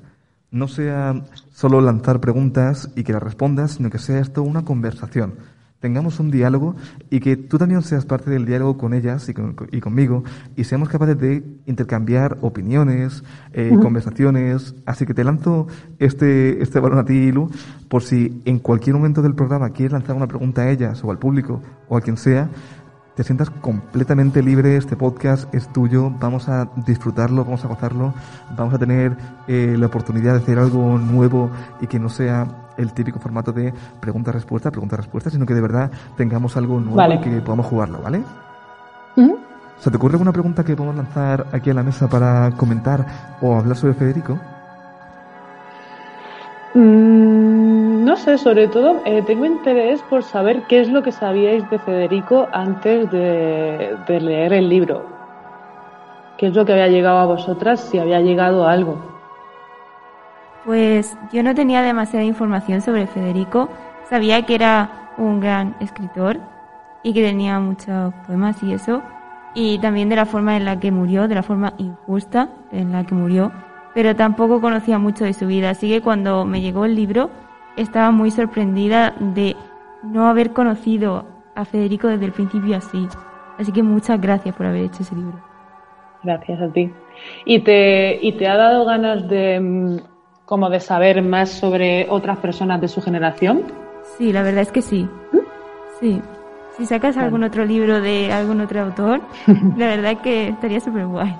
[0.51, 5.35] no sea solo lanzar preguntas y que las respondas, sino que sea esto una conversación.
[5.79, 6.75] Tengamos un diálogo
[7.09, 10.23] y que tú también seas parte del diálogo con ellas y, con, y conmigo
[10.55, 13.81] y seamos capaces de intercambiar opiniones, eh, uh -huh.
[13.81, 14.75] conversaciones.
[14.85, 17.49] Así que te lanzo este, este balón a ti, Lu,
[17.89, 21.17] por si en cualquier momento del programa quieres lanzar una pregunta a ellas o al
[21.17, 22.49] público o a quien sea,
[23.21, 28.15] te sientas completamente libre, este podcast es tuyo, vamos a disfrutarlo, vamos a gozarlo,
[28.57, 29.15] vamos a tener
[29.47, 33.75] eh, la oportunidad de hacer algo nuevo y que no sea el típico formato de
[33.99, 37.13] pregunta-respuesta, pregunta-respuesta, sino que de verdad tengamos algo nuevo vale.
[37.13, 38.23] y que podamos jugarlo, ¿vale?
[39.77, 43.05] ¿Se te ocurre alguna pregunta que podemos lanzar aquí a la mesa para comentar
[43.39, 44.39] o hablar sobre Federico?
[46.73, 47.60] Mm,
[48.11, 51.79] no sé, sobre todo eh, tengo interés por saber qué es lo que sabíais de
[51.79, 55.05] Federico antes de, de, leer el libro.
[56.37, 59.01] ¿Qué es lo que había llegado a vosotras, si había llegado algo?
[60.65, 63.69] Pues yo no tenía demasiada información sobre Federico.
[64.09, 66.37] Sabía que era un gran escritor
[67.03, 69.01] y que tenía muchos poemas y eso.
[69.53, 73.05] Y también de la forma en la que murió, de la forma injusta en la
[73.05, 73.53] que murió
[73.93, 77.29] pero tampoco conocía mucho de su vida, así que cuando me llegó el libro
[77.81, 79.55] estaba muy sorprendida de
[80.03, 83.07] no haber conocido a Federico desde el principio así.
[83.57, 85.39] Así que muchas gracias por haber hecho ese libro.
[86.23, 86.91] Gracias a ti.
[87.45, 90.01] ¿Y te, y te ha dado ganas de
[90.45, 93.63] como de saber más sobre otras personas de su generación?
[94.17, 95.07] Sí, la verdad es que sí.
[95.99, 96.21] Sí.
[96.77, 97.25] Si sacas bueno.
[97.25, 99.21] algún otro libro de algún otro autor,
[99.77, 101.35] la verdad es que estaría súper guay.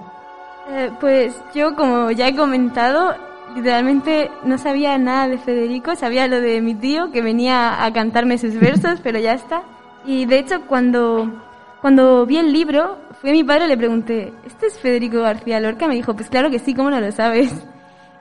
[0.69, 3.13] Eh, pues yo, como ya he comentado,
[3.55, 8.37] literalmente no sabía nada de Federico, sabía lo de mi tío que venía a cantarme
[8.37, 9.63] sus versos, pero ya está.
[10.05, 11.29] Y de hecho, cuando,
[11.81, 15.59] cuando vi el libro, fui a mi padre y le pregunté, ¿este es Federico García
[15.59, 15.87] Lorca?
[15.87, 17.67] Me dijo, pues claro que sí, ¿cómo no lo sabes?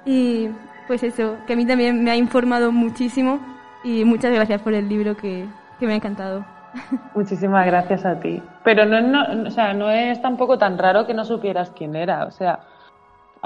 [0.05, 0.49] Y
[0.87, 3.39] pues eso, que a mí también me ha informado muchísimo
[3.85, 5.47] y muchas gracias por el libro que,
[5.79, 6.45] que me ha encantado.
[7.15, 8.43] Muchísimas gracias a ti.
[8.65, 12.27] Pero no, no, o sea, no es tampoco tan raro que no supieras quién era.
[12.27, 12.61] O sea,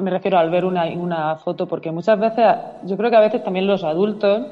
[0.01, 2.45] Me refiero al ver una, una foto, porque muchas veces,
[2.85, 4.47] yo creo que a veces también los adultos,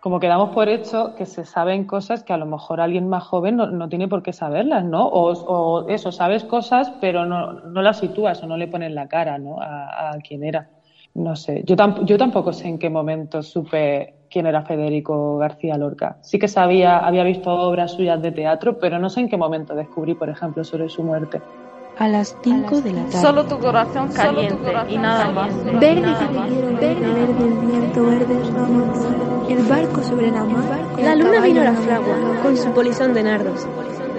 [0.00, 3.24] como que damos por hecho que se saben cosas que a lo mejor alguien más
[3.24, 5.06] joven no, no tiene por qué saberlas, ¿no?
[5.06, 9.08] O, o eso, sabes cosas, pero no, no, las sitúas o no le pones la
[9.08, 9.60] cara, ¿no?
[9.60, 10.70] A, a quién era.
[11.14, 15.76] No sé, yo, tamp yo tampoco sé en qué momento supe quién era Federico García
[15.76, 16.18] Lorca.
[16.22, 19.74] Sí que sabía, había visto obras suyas de teatro, pero no sé en qué momento
[19.74, 21.42] descubrí, por ejemplo, sobre su muerte.
[22.00, 23.20] A las 5 de la tarde.
[23.20, 25.54] Solo tu corazón caliente tu corazón y nada más.
[25.64, 26.00] Verde
[26.80, 28.48] verde, verde el viento, verdes.
[29.50, 30.64] El barco sobre la mar.
[30.98, 33.66] La luna vino a la fragua con su polizón de nardos.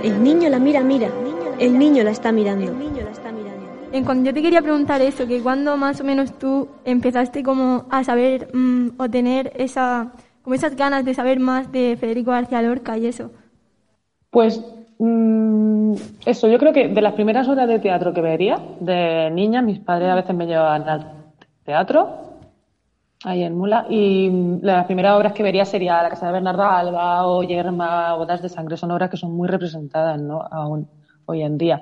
[0.04, 1.10] El niño la mira, mira.
[1.58, 2.72] El niño la está mirando.
[3.92, 7.86] En cuanto yo te quería preguntar eso, que cuando más o menos tú empezaste como
[7.90, 10.12] a saber mmm, o tener esa,
[10.44, 13.32] como esas ganas de saber más de Federico García Lorca y eso.
[14.30, 14.64] Pues
[15.04, 15.94] mmm,
[16.26, 19.80] eso, yo creo que de las primeras horas de teatro que vería, de niña, mis
[19.80, 21.12] padres a veces me llevaban al
[21.64, 22.38] teatro,
[23.24, 27.28] ahí en Mula, y las primeras obras que vería sería La Casa de Bernarda Alba
[27.28, 30.42] o Yerma, Bodas de Sangre, son obras que son muy representadas, ¿no?
[30.50, 30.88] Aún
[31.26, 31.82] hoy en día.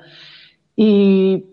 [0.75, 1.45] Y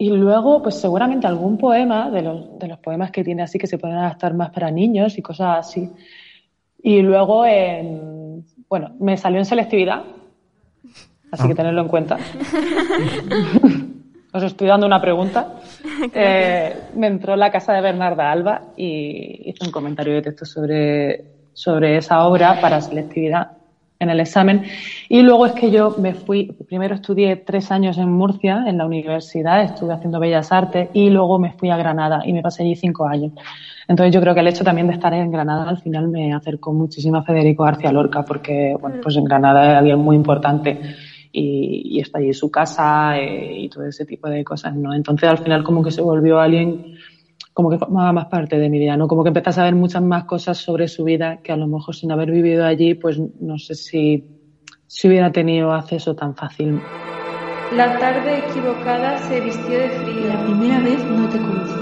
[0.00, 3.66] y luego, pues seguramente algún poema, de los, de los poemas que tiene así, que
[3.66, 5.90] se pueden adaptar más para niños y cosas así.
[6.80, 10.04] Y luego, en, bueno, me salió en selectividad,
[11.30, 11.48] así ah.
[11.48, 12.16] que tenerlo en cuenta.
[14.32, 15.54] Os estoy dando una pregunta.
[16.12, 21.24] Eh, me entró la casa de Bernarda Alba y hice un comentario de texto sobre,
[21.54, 23.52] sobre esa obra para selectividad
[23.98, 24.64] en el examen.
[25.08, 28.86] Y luego es que yo me fui, primero estudié tres años en Murcia, en la
[28.86, 32.76] universidad, estuve haciendo Bellas Artes y luego me fui a Granada y me pasé allí
[32.76, 33.32] cinco años.
[33.88, 36.72] Entonces yo creo que el hecho también de estar en Granada al final me acercó
[36.72, 40.78] muchísimo a Federico García Lorca porque, bueno, pues en Granada es alguien muy importante
[41.32, 44.94] y, y está allí su casa eh, y todo ese tipo de cosas, ¿no?
[44.94, 46.96] Entonces al final como que se volvió alguien
[47.58, 49.08] como que formaba más parte de mi vida, ¿no?
[49.08, 51.92] Como que empecé a saber muchas más cosas sobre su vida que a lo mejor
[51.92, 54.24] sin haber vivido allí, pues no sé si,
[54.86, 56.80] si hubiera tenido acceso tan fácil.
[57.74, 60.28] La tarde equivocada se vistió de frío.
[60.28, 61.80] La primera vez no te conocí.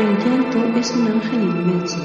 [0.00, 1.98] El llanto es un ángel inmenso.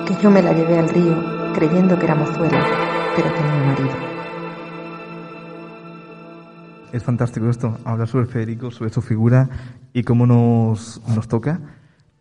[0.00, 2.66] Y que yo me la llevé al río creyendo que era mozuela,
[3.14, 4.11] pero tenía marido
[6.92, 9.48] es fantástico esto, hablar sobre Federico, sobre su figura
[9.92, 11.60] y cómo nos, nos toca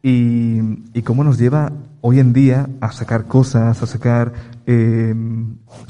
[0.01, 0.59] y,
[0.93, 4.33] y, cómo nos lleva hoy en día a sacar cosas, a sacar
[4.65, 5.13] eh,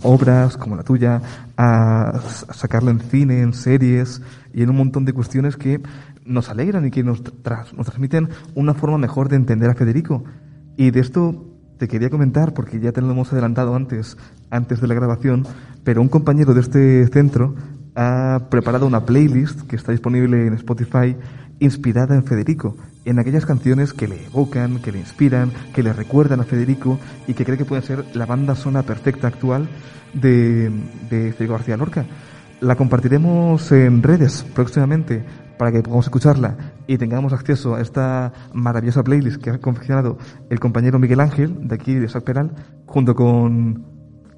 [0.01, 1.21] obras como la tuya,
[1.55, 4.21] a, a sacarlo en cine, en series
[4.53, 5.81] y en un montón de cuestiones que
[6.25, 10.23] nos alegran y que nos, tras, nos transmiten una forma mejor de entender a Federico.
[10.75, 11.45] Y de esto
[11.77, 14.17] te quería comentar, porque ya te lo hemos adelantado antes,
[14.49, 15.45] antes de la grabación,
[15.83, 17.55] pero un compañero de este centro
[17.95, 21.15] ha preparado una playlist que está disponible en Spotify
[21.59, 22.75] inspirada en Federico,
[23.05, 27.33] en aquellas canciones que le evocan, que le inspiran, que le recuerdan a Federico y
[27.33, 29.69] que cree que puede ser la banda sonora perfecta actual
[30.13, 30.71] de,
[31.09, 32.05] de Federico García Lorca.
[32.61, 35.23] La compartiremos en redes próximamente
[35.57, 40.17] para que podamos escucharla y tengamos acceso a esta maravillosa playlist que ha confeccionado
[40.49, 42.55] el compañero Miguel Ángel de aquí de Isaac Peral
[42.87, 43.85] junto con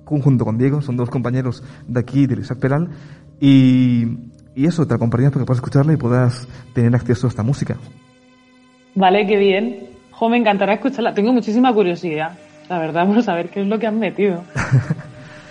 [0.05, 2.89] junto con Diego, son dos compañeros de aquí de Isaac Peral
[3.45, 4.07] y,
[4.55, 7.75] y eso, te acompañamos para que puedas escucharla y puedas tener acceso a esta música.
[8.95, 9.89] Vale, qué bien.
[10.11, 11.13] Jo, me encantará escucharla.
[11.13, 12.37] Tengo muchísima curiosidad,
[12.69, 14.45] la verdad, por saber qué es lo que han metido.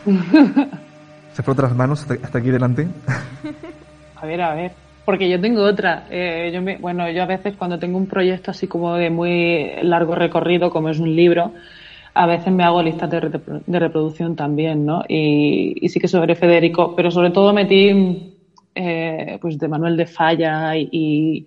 [1.34, 2.88] Se frota las manos hasta, aquí delante.
[4.16, 4.72] a ver, a ver.
[5.04, 6.06] Porque yo tengo otra.
[6.08, 9.70] Eh, yo me, bueno, yo a veces cuando tengo un proyecto así como de muy
[9.82, 11.52] largo recorrido, como es un libro,
[12.14, 15.02] a veces me hago listas de, de reproducción también, ¿no?
[15.08, 18.32] Y, y, sí que sobre Federico, pero sobre todo metí
[18.74, 21.46] eh, pues de Manuel de Falla y,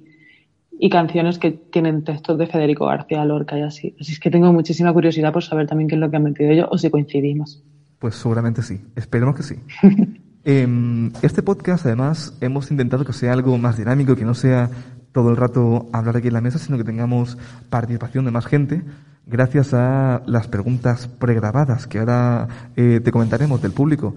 [0.79, 3.95] y, canciones que tienen textos de Federico García Lorca y así.
[3.99, 6.49] Así es que tengo muchísima curiosidad por saber también qué es lo que han metido
[6.49, 7.63] ellos o si coincidimos.
[7.99, 9.55] Pues seguramente sí, esperemos que sí.
[10.45, 14.69] eh, este podcast además hemos intentado que sea algo más dinámico, que no sea
[15.11, 17.37] todo el rato hablar aquí en la mesa, sino que tengamos
[17.69, 18.83] participación de más gente
[19.27, 24.15] gracias a las preguntas pregrabadas que ahora eh, te comentaremos del público,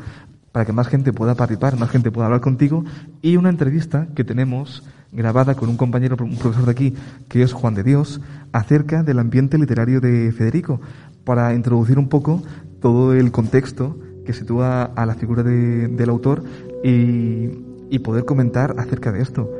[0.52, 2.84] para que más gente pueda participar, más gente pueda hablar contigo,
[3.22, 6.94] y una entrevista que tenemos grabada con un compañero, un profesor de aquí,
[7.28, 8.20] que es Juan de Dios,
[8.52, 10.80] acerca del ambiente literario de Federico,
[11.24, 12.42] para introducir un poco
[12.80, 16.44] todo el contexto que sitúa a la figura de, del autor
[16.84, 17.50] y,
[17.90, 19.50] y poder comentar acerca de esto.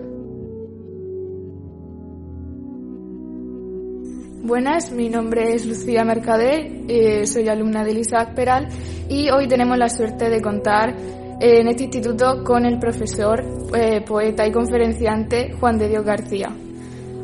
[4.49, 8.67] Buenas, mi nombre es Lucía Mercader, eh, soy alumna de Isaac Peral
[9.07, 10.97] y hoy tenemos la suerte de contar
[11.39, 13.45] en este instituto con el profesor,
[13.77, 16.51] eh, poeta y conferenciante Juan de Dios García.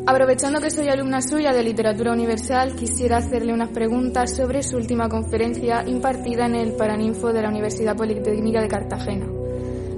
[0.06, 5.08] Aprovechando que soy alumna suya de Literatura Universal, quisiera hacerle unas preguntas sobre su última
[5.08, 9.26] conferencia impartida en el Paraninfo de la Universidad Politécnica de Cartagena.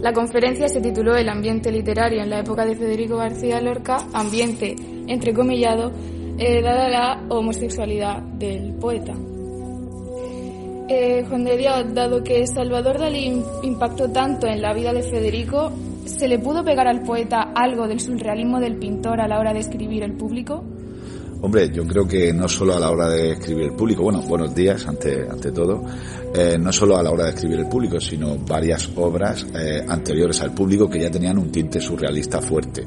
[0.01, 4.77] La conferencia se tituló El ambiente literario en la época de Federico García Lorca, ambiente
[5.09, 5.91] entrecomillado,
[6.39, 9.15] eh, dada la homosexualidad del poeta.
[10.89, 15.73] Eh, Juan de Dios, dado que Salvador Dalí impactó tanto en la vida de Federico,
[16.05, 19.61] ¿se le pudo pegar al poeta algo del surrealismo del pintor a la hora de
[19.61, 20.63] escribir el público?
[21.41, 24.55] Hombre, yo creo que no solo a la hora de escribir el público, bueno, buenos
[24.55, 25.85] días ante, ante todo,
[26.35, 29.47] eh, no solo a la hora de escribir el público, sino varias obras
[29.89, 32.87] anteriores al público que ya tenían un tinte surrealista fuerte.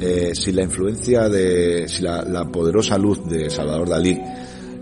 [0.00, 4.16] Eh, si la influencia de, si la, poderosa luz de Salvador Dalí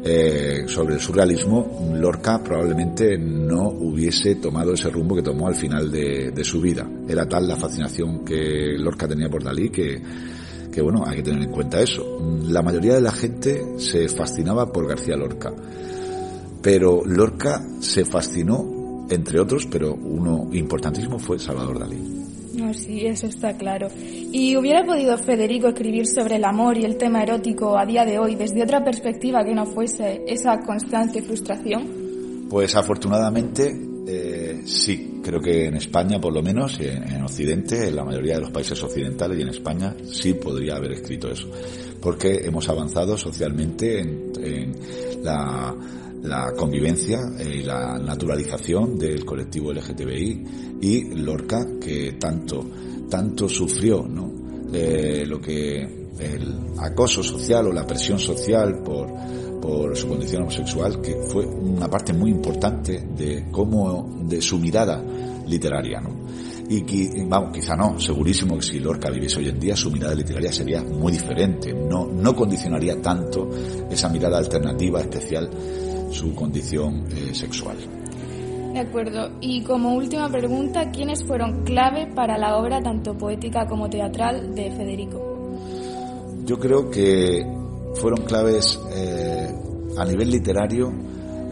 [0.05, 5.91] eh, sobre el surrealismo, Lorca probablemente no hubiese tomado ese rumbo que tomó al final
[5.91, 6.87] de, de, su vida.
[7.09, 10.03] Era tal la fascinación que Lorca tenía por Dalí que,
[10.71, 12.21] que, bueno, hay que tener en cuenta eso.
[12.49, 15.51] La mayoría de la gente se fascinaba por García Lorca,
[16.61, 22.26] pero Lorca se fascinó, entre otros, pero uno importantísimo fue Salvador Dalí.
[22.75, 23.89] Sí, eso está claro.
[23.97, 28.19] ¿Y hubiera podido Federico escribir sobre el amor y el tema erótico a día de
[28.19, 32.47] hoy desde otra perspectiva que no fuese esa constante frustración?
[32.49, 33.75] Pues afortunadamente
[34.09, 38.35] eh, sí, creo que en España por lo menos, en, en, Occidente, en la mayoría
[38.35, 41.49] de los países occidentales y en España sí podría haber escrito eso,
[42.01, 44.77] porque hemos avanzado socialmente en, en
[45.25, 45.75] la
[46.23, 50.45] la convivencia y la naturalización del colectivo LGTBI
[50.81, 52.65] y Lorca que tanto
[53.09, 54.33] tanto sufrió no
[54.73, 59.09] eh, lo que el acoso social o la presión social por
[59.61, 65.03] por su condición homosexual que fue una parte muy importante de cómo de su mirada
[65.47, 66.27] literaria no
[66.69, 70.53] y vamos, quizá no, segurísimo que si Lorca viviese hoy en día su mirada literaria
[70.53, 73.49] sería muy diferente, no, no condicionaría tanto
[73.89, 75.49] esa mirada alternativa, especial
[76.11, 77.77] su condición eh, sexual.
[78.73, 79.31] De acuerdo.
[79.41, 84.71] Y como última pregunta, ¿quiénes fueron clave para la obra tanto poética como teatral de
[84.71, 85.59] Federico?
[86.45, 87.45] Yo creo que
[87.95, 89.51] fueron claves eh,
[89.97, 90.93] a nivel literario,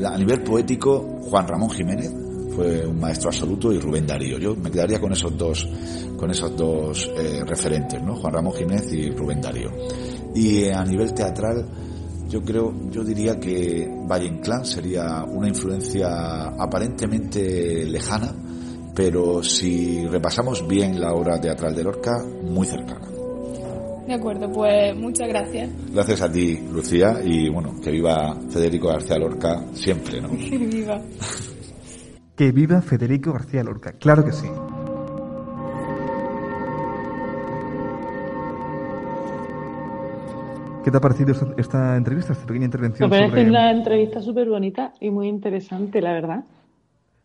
[0.05, 2.13] a nivel poético, Juan Ramón Jiménez
[2.55, 4.39] fue un maestro absoluto y Rubén Darío.
[4.39, 5.69] Yo me quedaría con esos dos,
[6.17, 8.15] con esos dos eh, referentes, ¿no?
[8.17, 9.71] Juan Ramón Jiménez y Rubén Darío.
[10.35, 11.67] Y a nivel teatral,
[12.29, 18.33] yo creo, yo diría que Valle Inclán sería una influencia aparentemente lejana,
[18.95, 23.09] pero si repasamos bien la obra teatral de Lorca, muy cercana.
[24.07, 25.71] De acuerdo, pues muchas gracias.
[25.93, 30.29] Gracias a ti, Lucía, y bueno, que viva Federico García Lorca siempre, ¿no?
[30.29, 31.01] viva.
[32.37, 34.47] que viva Federico García Lorca, claro que sí.
[40.85, 43.09] ¿Qué te ha parecido esta entrevista, esta pequeña intervención?
[43.09, 43.49] Me parece sobre...
[43.49, 46.45] una entrevista súper bonita y muy interesante, la verdad.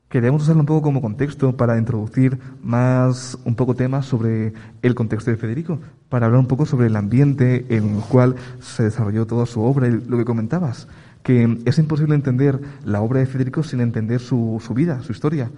[0.07, 5.29] Queríamos usarlo un poco como contexto para introducir más un poco temas sobre el contexto
[5.29, 9.45] de Federico, para hablar un poco sobre el ambiente en el cual se desarrolló toda
[9.45, 10.87] su obra y lo que comentabas,
[11.21, 15.51] que es imposible entender la obra de Federico sin entender su, su vida, su historia.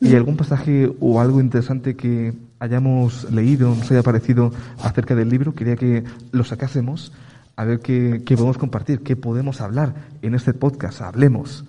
[0.00, 5.54] ¿Y algún pasaje o algo interesante que hayamos leído, nos haya parecido acerca del libro?
[5.54, 7.12] Quería que lo sacásemos
[7.56, 11.00] a ver qué, qué podemos compartir, qué podemos hablar en este podcast.
[11.00, 11.64] Hablemos.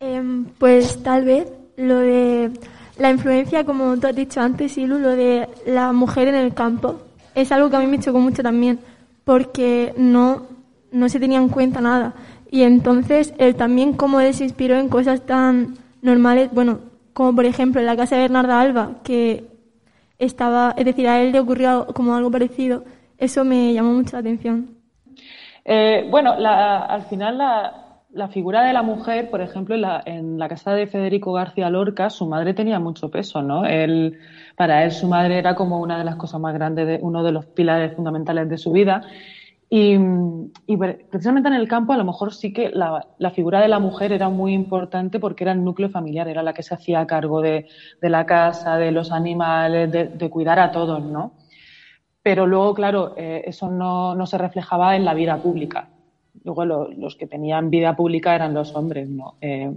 [0.00, 2.50] Eh, pues tal vez lo de
[2.98, 7.00] la influencia, como tú has dicho antes, Ilu, lo de la mujer en el campo,
[7.34, 8.80] es algo que a mí me chocó mucho también,
[9.24, 10.46] porque no,
[10.90, 12.14] no se tenía en cuenta nada.
[12.50, 16.80] Y entonces él también cómo él se inspiró en cosas tan normales, bueno,
[17.18, 19.44] como por ejemplo en la casa de Bernarda Alba, que
[20.20, 22.84] estaba, es decir, a él le ocurrió como algo parecido,
[23.18, 24.76] eso me llamó mucho la atención.
[25.64, 30.38] Eh, bueno, al final la, la, figura de la mujer, por ejemplo, en la, en
[30.38, 33.64] la, casa de Federico García Lorca, su madre tenía mucho peso, ¿no?
[33.64, 34.16] Él,
[34.56, 37.32] para él su madre era como una de las cosas más grandes, de, uno de
[37.32, 39.02] los pilares fundamentales de su vida.
[39.70, 39.98] Y,
[41.10, 44.30] precisamente en el campo a lo mejor sí que la, figura de la mujer era
[44.30, 47.66] muy importante porque era el núcleo familiar, era la que se hacía cargo de,
[48.00, 51.32] la casa, de los animales, de, cuidar a todos, ¿no?
[52.22, 55.88] Pero luego, claro, eh, eso no, no, se reflejaba en la vida pública.
[56.44, 59.36] Luego lo, los que tenían vida pública eran los hombres, ¿no?
[59.40, 59.70] Eh,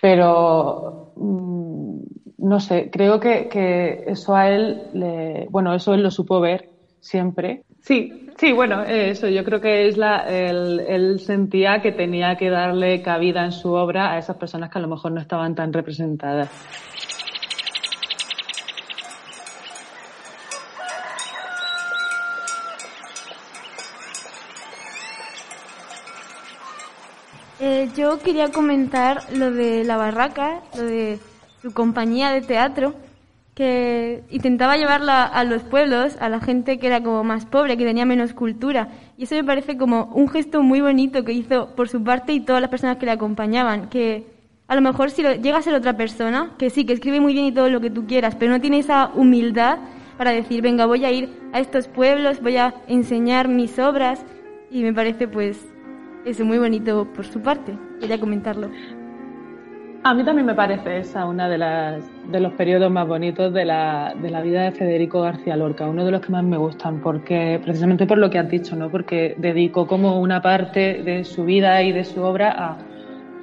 [0.00, 1.98] pero mmm,
[2.38, 6.70] no sé, creo que, que, eso a él, le, bueno, eso él lo supo ver
[7.00, 12.50] siempre Sí, sí, bueno, eso yo creo que es la, él, sentía que tenía que
[12.50, 15.72] darle cabida en su obra a esas personas que a lo mejor no estaban tan
[15.72, 16.50] representadas.
[27.60, 31.18] Eh, yo quería comentar lo de la barraca, lo de
[31.62, 32.94] su compañía de teatro,
[33.54, 37.84] que intentaba llevarla a los pueblos, a la gente que era como más pobre, que
[37.84, 38.88] tenía menos cultura.
[39.16, 42.40] Y eso me parece como un gesto muy bonito que hizo por su parte y
[42.40, 44.26] todas las personas que le acompañaban, que
[44.66, 47.32] a lo mejor si lo, llega a ser otra persona, que sí, que escribe muy
[47.32, 49.78] bien y todo lo que tú quieras, pero no tiene esa humildad
[50.18, 54.24] para decir, venga, voy a ir a estos pueblos, voy a enseñar mis obras,
[54.70, 55.64] y me parece pues
[56.24, 57.76] eso muy bonito por su parte.
[58.00, 58.70] Quería comentarlo.
[60.06, 63.64] A mí también me parece esa una de, las, de los periodos más bonitos de
[63.64, 67.00] la, de la vida de Federico García Lorca, uno de los que más me gustan,
[67.00, 68.90] porque precisamente por lo que has dicho, ¿no?
[68.90, 72.76] porque dedicó como una parte de su vida y de su obra a,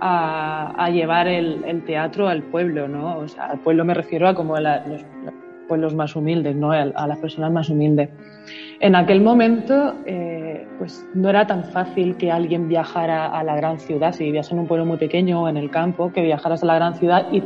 [0.01, 3.17] a, a llevar el, el, teatro al pueblo, ¿no?
[3.17, 5.03] O sea, al pueblo me refiero a como a la, los,
[5.71, 6.73] pueblos más humildes, ¿no?
[6.73, 8.09] A, las personas más humildes.
[8.81, 13.79] En aquel momento, eh, pues no era tan fácil que alguien viajara a la gran
[13.79, 16.65] ciudad, si vivías en un pueblo muy pequeño o en el campo, que viajaras a
[16.65, 17.41] la gran ciudad y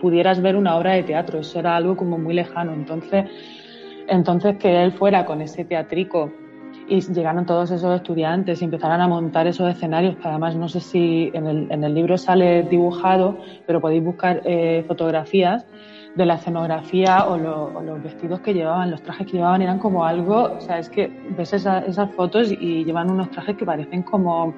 [0.00, 1.40] pudieras ver una obra de teatro.
[1.40, 2.72] Eso era algo como muy lejano.
[2.74, 3.24] Entonces,
[4.06, 6.30] entonces que él fuera con ese teatrico
[6.86, 10.78] y llegaron todos esos estudiantes y empezaran a montar esos escenarios, que además no sé
[10.78, 15.66] si en el, en el libro sale dibujado, pero podéis buscar eh, fotografías
[16.14, 19.78] de la escenografía o, lo, o, los vestidos que llevaban, los trajes que llevaban eran
[19.78, 23.64] como algo, o sea, es que ves esa, esas fotos y llevan unos trajes que
[23.64, 24.54] parecen como,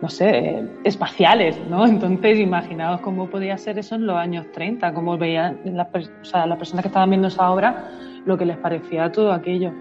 [0.00, 1.86] no sé, eh, espaciales, ¿no?
[1.86, 6.82] Entonces, imaginaos cómo podía ser eso en los años 30, cómo veían las, o personas
[6.82, 7.90] que estaban viendo esa obra,
[8.24, 9.72] lo que les parecía todo aquello.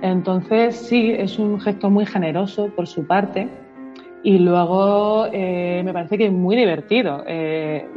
[0.00, 3.48] Entonces, sí, es un gesto muy generoso por su parte
[4.24, 7.24] y luego eh, me parece que es muy divertido.
[7.26, 7.88] Eh,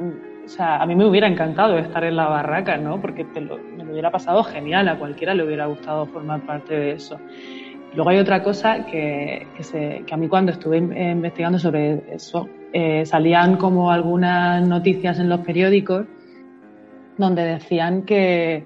[0.46, 3.02] o sea, a mí me hubiera encantado estar en la barraca, ¿no?
[3.02, 6.92] Porque lo, me lo hubiera pasado genial, a cualquiera le hubiera gustado formar parte de
[6.92, 7.20] eso.
[7.96, 12.48] Luego hay otra cosa que, que, se, que a mí cuando estuve investigando sobre eso,
[12.74, 16.06] eh, salían como algunas noticias en los periódicos
[17.18, 18.66] donde decían que,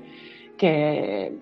[0.58, 1.34] que,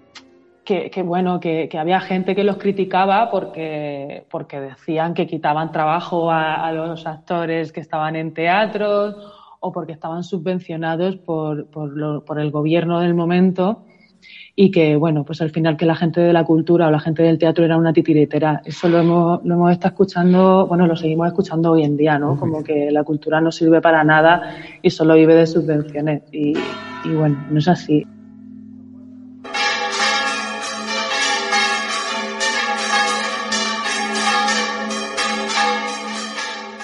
[0.66, 5.72] que, que bueno, que, que, había gente que los criticaba porque, porque decían que quitaban
[5.72, 11.96] trabajo a, a los actores que estaban en teatros o porque estaban subvencionados por, por,
[11.96, 13.84] lo, por, el gobierno del momento
[14.56, 17.24] y que, bueno, pues al final que la gente de la cultura o la gente
[17.24, 18.62] del teatro era una titiritera.
[18.66, 22.38] Eso lo hemos, lo hemos estado escuchando, bueno, lo seguimos escuchando hoy en día, ¿no?
[22.40, 26.24] Como que la cultura no sirve para nada y solo vive de subvenciones.
[26.32, 26.54] Y,
[27.06, 28.06] y bueno, no es así.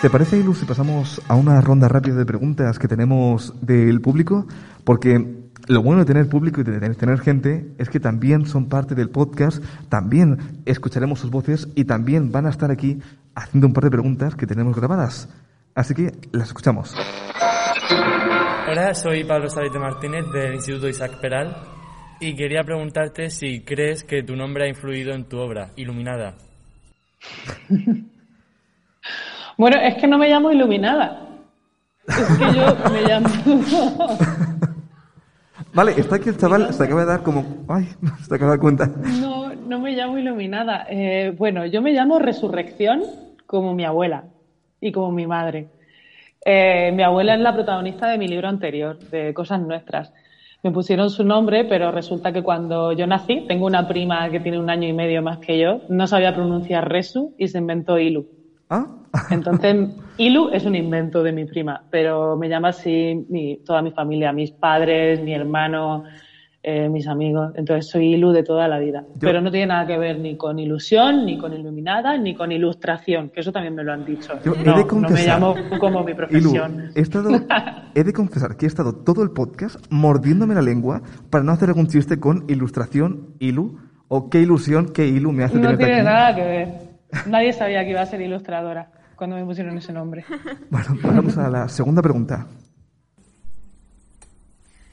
[0.04, 4.45] ¿Te parece, Ilu, si pasamos a una ronda rápida de preguntas que tenemos del público?
[4.84, 8.95] Porque lo bueno de tener público y de tener gente es que también son parte
[8.95, 12.99] del podcast, también escucharemos sus voces y también van a estar aquí
[13.34, 15.30] haciendo un par de preguntas que tenemos grabadas.
[15.74, 16.93] Así que las escuchamos.
[18.70, 21.56] Hola, soy Pablo Salite Martínez del Instituto Isaac Peral
[22.20, 26.36] y quería preguntarte si crees que tu nombre ha influido en tu obra, Iluminada.
[29.58, 31.28] Bueno, es que no me llamo Iluminada.
[32.08, 33.30] Es que yo me llamo.
[35.74, 37.66] vale, está aquí el chaval, se acaba de dar como.
[37.68, 37.88] Ay,
[38.28, 38.88] se acaba de dar cuenta.
[38.88, 40.86] No, no me llamo Iluminada.
[40.89, 43.04] Eh, bueno, yo me llamo Resurrección,
[43.45, 44.26] como mi abuela
[44.82, 45.70] y como mi madre.
[46.45, 50.14] Eh, mi abuela es la protagonista de mi libro anterior, de Cosas Nuestras.
[50.62, 54.60] Me pusieron su nombre, pero resulta que cuando yo nací, tengo una prima que tiene
[54.60, 58.42] un año y medio más que yo, no sabía pronunciar Resu y se inventó Ilu.
[58.70, 58.88] ¿Ah?
[59.30, 63.91] Entonces, Ilu es un invento de mi prima, pero me llama así mi, toda mi
[63.91, 66.03] familia, mis padres, mi hermano,
[66.64, 67.51] eh, mis amigos.
[67.55, 69.03] Entonces, soy Ilu de toda la vida.
[69.16, 69.20] Yo...
[69.20, 73.30] Pero no tiene nada que ver ni con ilusión, ni con iluminada, ni con ilustración,
[73.30, 74.34] que eso también me lo han dicho.
[74.43, 76.74] Yo no, he de no me llamo como mi profesión.
[76.76, 77.30] Ilu, he, estado,
[77.93, 81.70] he de confesar que he estado todo el podcast mordiéndome la lengua para no hacer
[81.70, 85.99] algún chiste con ilustración, Ilu, o qué ilusión, qué Ilu me hace No tenerte tiene
[85.99, 86.05] aquí.
[86.05, 86.92] nada que ver.
[87.28, 90.26] Nadie sabía que iba a ser ilustradora cuando me pusieron ese nombre.
[90.70, 92.47] Bueno, vamos a la segunda pregunta.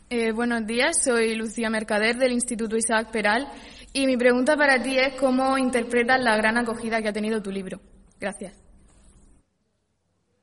[0.08, 3.46] Eh, buenos días, soy Lucía Mercader del Instituto Isaac Peral
[3.92, 7.52] y mi pregunta para ti es cómo interpretas la gran acogida que ha tenido tu
[7.52, 7.78] libro.
[8.18, 8.52] Gracias.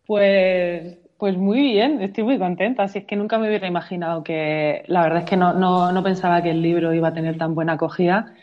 [0.06, 2.84] Pues, pues muy bien, estoy muy contenta.
[2.84, 6.02] Así es que nunca me hubiera imaginado que, la verdad es que no, no, no
[6.02, 8.34] pensaba que el libro iba a tener tan buena acogida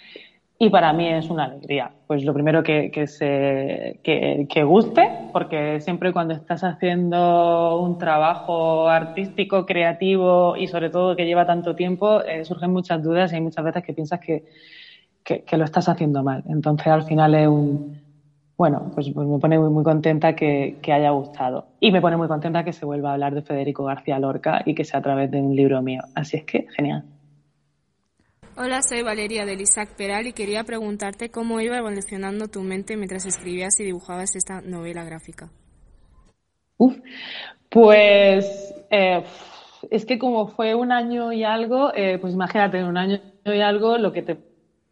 [0.58, 1.90] y para mí es una alegría.
[2.06, 8.88] Pues lo primero que, que, se, que, guste, porque siempre cuando estás haciendo un trabajo
[8.88, 13.40] artístico, creativo y sobre todo que lleva tanto tiempo, eh, surgen muchas dudas y hay
[13.40, 14.44] muchas veces que piensas que,
[15.24, 16.44] que, lo estás haciendo mal.
[16.48, 18.02] Entonces al final es un...
[18.56, 21.66] Bueno, pues, pues me pone muy, muy contenta que, haya gustado.
[21.80, 24.76] Y me pone muy contenta que se vuelva a hablar de Federico García Lorca y
[24.76, 26.02] que sea a través de un libro mío.
[26.14, 27.04] Así es que, genial.
[28.56, 33.26] Hola, soy Valeria del Isaac Peral y quería preguntarte cómo iba evolucionando tu mente mientras
[33.26, 35.48] escribías y dibujabas esta novela gráfica.
[36.76, 36.94] Uf,
[37.68, 38.46] pues
[38.92, 39.24] eh,
[39.90, 43.98] es que como fue un año y algo, eh, pues imagínate, un año y algo
[43.98, 44.38] lo que te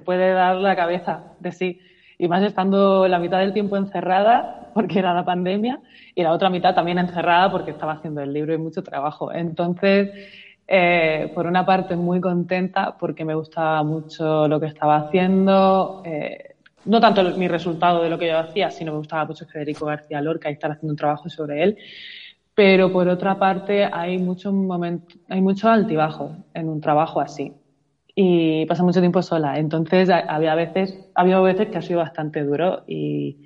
[0.04, 1.80] puede dar la cabeza de sí.
[2.18, 5.78] Y más estando la mitad del tiempo encerrada, porque era la pandemia,
[6.16, 9.32] y la otra mitad también encerrada porque estaba haciendo el libro y mucho trabajo.
[9.32, 10.10] Entonces,
[10.66, 16.54] eh, por una parte muy contenta porque me gustaba mucho lo que estaba haciendo, eh,
[16.84, 20.20] no tanto mi resultado de lo que yo hacía, sino me gustaba mucho Federico García
[20.20, 21.78] Lorca y estar haciendo un trabajo sobre él.
[22.54, 27.52] Pero por otra parte hay muchos momentos, hay muchos altibajos en un trabajo así
[28.14, 29.58] y pasa mucho tiempo sola.
[29.58, 33.38] Entonces había veces, había veces que ha sido bastante duro y,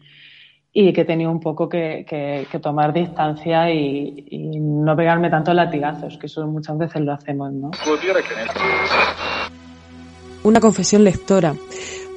[0.78, 4.26] y que tenido un poco que, que, tomar distancia y,
[4.60, 7.50] no pegarme tantos latigazos, que eso muchas veces lo hacemos.
[10.42, 11.54] Una confesión lectora.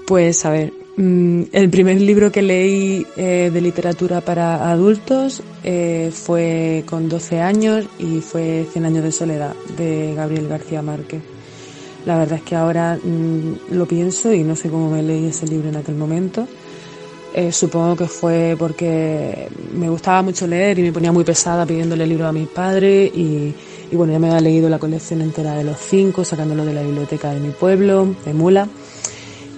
[0.05, 6.83] Pues a ver, el primer libro que leí eh, de literatura para adultos eh, fue
[6.85, 11.21] con 12 años y fue Cien años de soledad de Gabriel García Márquez.
[12.05, 15.47] La verdad es que ahora mmm, lo pienso y no sé cómo me leí ese
[15.47, 16.45] libro en aquel momento.
[17.33, 22.07] Eh, supongo que fue porque me gustaba mucho leer y me ponía muy pesada pidiéndole
[22.07, 23.53] libros a mis padres y,
[23.91, 26.81] y, bueno, ya me había leído la colección entera de los cinco, sacándolo de la
[26.81, 28.67] biblioteca de mi pueblo, de Mula,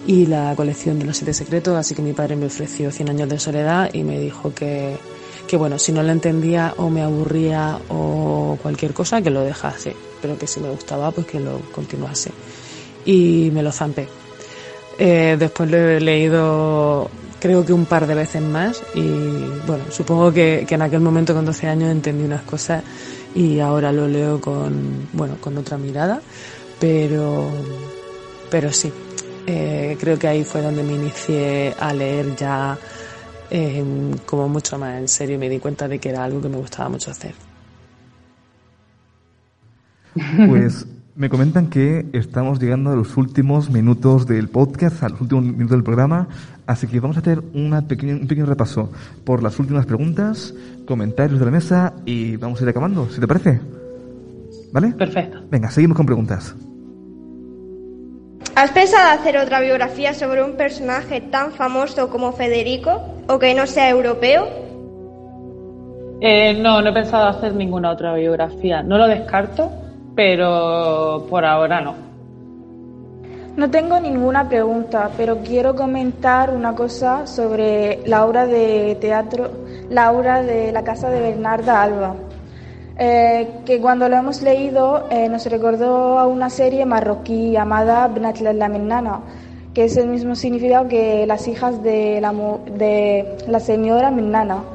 [0.05, 3.29] y la colección de los siete secretos, así que mi padre me ofreció Cien años
[3.29, 4.97] de soledad y me dijo que,
[5.47, 9.95] que bueno, si no lo entendía o me aburría o cualquier cosa, que lo dejase,
[10.21, 12.31] pero que si me gustaba, pues que lo continuase.
[13.05, 14.07] Y me lo zampé.
[14.99, 17.09] Eh, después lo he leído
[17.41, 19.09] creo que un par de veces más y
[19.65, 22.83] bueno, supongo que, en aquel momento con 12 años entendí unas cosas
[23.33, 26.21] y ahora lo leo con, bueno, con otra mirada,
[26.79, 27.49] pero,
[28.49, 28.93] pero sí,
[29.47, 32.77] eh, creo que ahí fue donde me inicié a leer ya
[33.49, 33.83] eh,
[34.25, 36.57] como mucho más en serio y me di cuenta de que era algo que me
[36.57, 37.33] gustaba mucho hacer.
[40.47, 40.85] Pues
[41.15, 45.71] me comentan que estamos llegando a los últimos minutos del podcast, a los últimos minutos
[45.71, 46.27] del programa,
[46.67, 48.91] así que vamos a hacer una pequeña, un pequeño repaso
[49.25, 50.53] por las últimas preguntas,
[50.85, 53.59] comentarios de la mesa y vamos a ir acabando, si te parece.
[54.71, 54.91] ¿Vale?
[54.93, 55.41] Perfecto.
[55.49, 56.55] Venga, seguimos con preguntas.
[58.55, 63.67] ¿Has pensado hacer otra biografía sobre un personaje tan famoso como Federico o que no
[63.67, 64.47] sea europeo?
[66.21, 68.83] Eh, no, no he pensado hacer ninguna otra biografía.
[68.83, 69.71] No lo descarto,
[70.21, 71.95] pero por ahora no.
[73.57, 79.49] No tengo ninguna pregunta, pero quiero comentar una cosa sobre la obra de teatro,
[79.89, 82.15] la obra de la casa de Bernarda Alba,
[82.99, 88.69] eh, que cuando lo hemos leído eh, nos recordó a una serie marroquí llamada la
[88.69, 89.21] Mennana,
[89.73, 92.31] que es el mismo significado que las hijas de la,
[92.77, 94.65] de la señora Mennana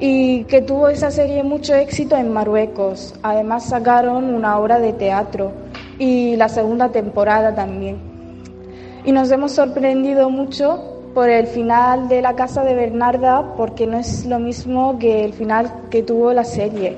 [0.00, 3.14] y que tuvo esa serie mucho éxito en Marruecos.
[3.22, 5.52] Además sacaron una obra de teatro
[5.98, 7.98] y la segunda temporada también.
[9.04, 13.98] Y nos hemos sorprendido mucho por el final de La Casa de Bernarda porque no
[13.98, 16.96] es lo mismo que el final que tuvo la serie.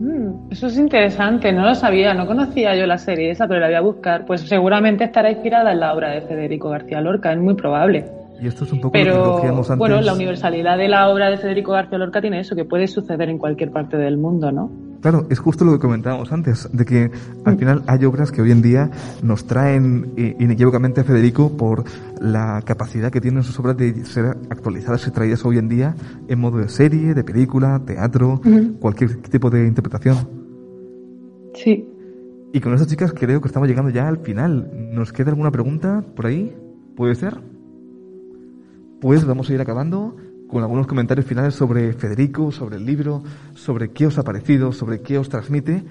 [0.00, 3.66] Mm, eso es interesante, no lo sabía, no conocía yo la serie esa, pero la
[3.68, 4.24] voy a buscar.
[4.26, 8.04] Pues seguramente estará inspirada en la obra de Federico García Lorca, es muy probable.
[8.40, 9.78] Y esto es un poco Pero, lo que antes.
[9.78, 13.28] bueno, la universalidad de la obra de Federico García Lorca tiene eso, que puede suceder
[13.28, 14.70] en cualquier parte del mundo, ¿no?
[15.00, 17.10] Claro, es justo lo que comentábamos antes, de que
[17.44, 18.90] al final hay obras que hoy en día
[19.22, 21.84] nos traen inequívocamente a Federico por
[22.20, 25.94] la capacidad que tienen sus obras de ser actualizadas y traídas hoy en día
[26.26, 28.78] en modo de serie, de película, teatro, uh -huh.
[28.78, 30.16] cualquier tipo de interpretación.
[31.54, 31.86] Sí.
[32.54, 34.70] Y con estas chicas creo que estamos llegando ya al final.
[34.92, 36.56] ¿Nos queda alguna pregunta por ahí?
[36.96, 37.34] ¿Puede ser?
[39.04, 40.16] Pues vamos a ir acabando
[40.48, 45.02] con algunos comentarios finales sobre Federico, sobre el libro, sobre qué os ha parecido, sobre
[45.02, 45.84] qué os transmite.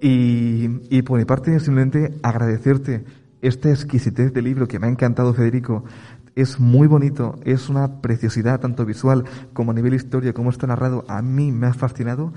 [0.00, 3.04] Y, y por mi parte, simplemente agradecerte
[3.42, 5.82] esta exquisitez de libro que me ha encantado, Federico.
[6.36, 11.04] Es muy bonito, es una preciosidad, tanto visual como a nivel historia, como está narrado.
[11.08, 12.32] A mí me ha fascinado.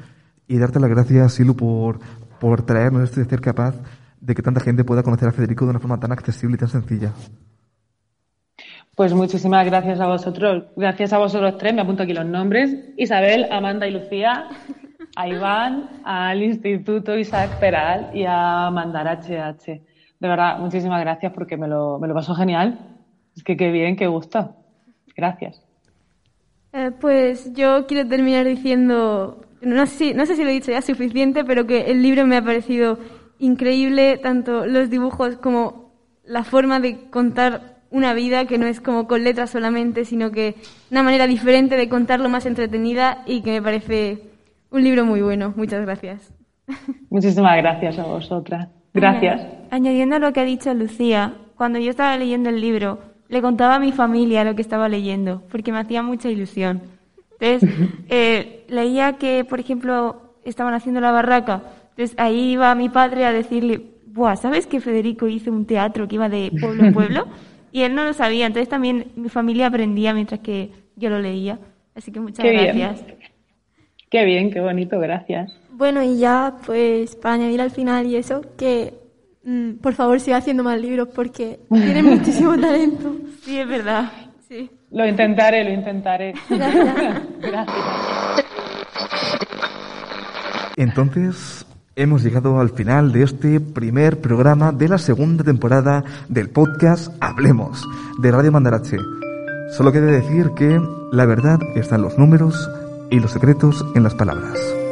[0.47, 1.99] Y darte las gracias, Silu, por,
[2.39, 3.75] por traernos esto de ser capaz
[4.19, 6.69] de que tanta gente pueda conocer a Federico de una forma tan accesible y tan
[6.69, 7.13] sencilla.
[8.95, 10.65] Pues muchísimas gracias a vosotros.
[10.75, 11.73] Gracias a vosotros tres.
[11.73, 12.75] Me apunto aquí los nombres.
[12.95, 14.47] Isabel, Amanda y Lucía.
[15.15, 19.65] A Iván, al Instituto Isaac Peral y a Mandar HH.
[20.19, 22.79] De verdad, muchísimas gracias porque me lo, me lo pasó genial.
[23.35, 24.55] Es que qué bien, qué gusto.
[25.15, 25.63] Gracias.
[26.71, 30.81] Eh, pues yo quiero terminar diciendo, no sé, no sé si lo he dicho ya
[30.81, 32.97] suficiente, pero que el libro me ha parecido
[33.37, 39.07] increíble, tanto los dibujos como la forma de contar una vida que no es como
[39.07, 40.55] con letras solamente, sino que
[40.89, 44.23] una manera diferente de contarlo más entretenida y que me parece
[44.71, 45.53] un libro muy bueno.
[45.55, 46.33] Muchas gracias.
[47.11, 48.67] Muchísimas gracias a vosotras.
[48.95, 49.41] Gracias.
[49.69, 52.97] Añadiendo a lo que ha dicho Lucía, cuando yo estaba leyendo el libro,
[53.29, 56.81] le contaba a mi familia lo que estaba leyendo, porque me hacía mucha ilusión.
[57.39, 57.69] Entonces,
[58.09, 61.61] eh, leía que, por ejemplo, estaban haciendo la barraca.
[61.91, 66.15] Entonces, ahí iba mi padre a decirle, Buah, ¿sabes que Federico hizo un teatro que
[66.15, 67.27] iba de pueblo en pueblo?
[67.73, 68.45] Y él no lo sabía.
[68.45, 71.59] Entonces, también mi familia aprendía mientras que yo lo leía.
[71.95, 73.05] Así que muchas Qué gracias.
[73.05, 73.17] Bien.
[74.11, 75.51] Qué bien, qué bonito, gracias.
[75.71, 78.93] Bueno, y ya, pues, para añadir al final y eso, que
[79.43, 83.15] mm, por favor siga haciendo más libros porque tiene muchísimo talento.
[83.41, 84.11] Sí, es verdad.
[84.47, 84.69] Sí.
[84.91, 86.35] Lo intentaré, lo intentaré.
[86.47, 87.21] Gracias.
[87.41, 88.45] gracias.
[90.77, 91.65] Entonces,
[91.95, 97.83] hemos llegado al final de este primer programa de la segunda temporada del podcast Hablemos
[98.19, 98.97] de Radio Mandarache.
[99.77, 100.81] Solo queda decir que
[101.11, 102.69] la verdad está en los números
[103.11, 104.82] y los secretos en las palabras.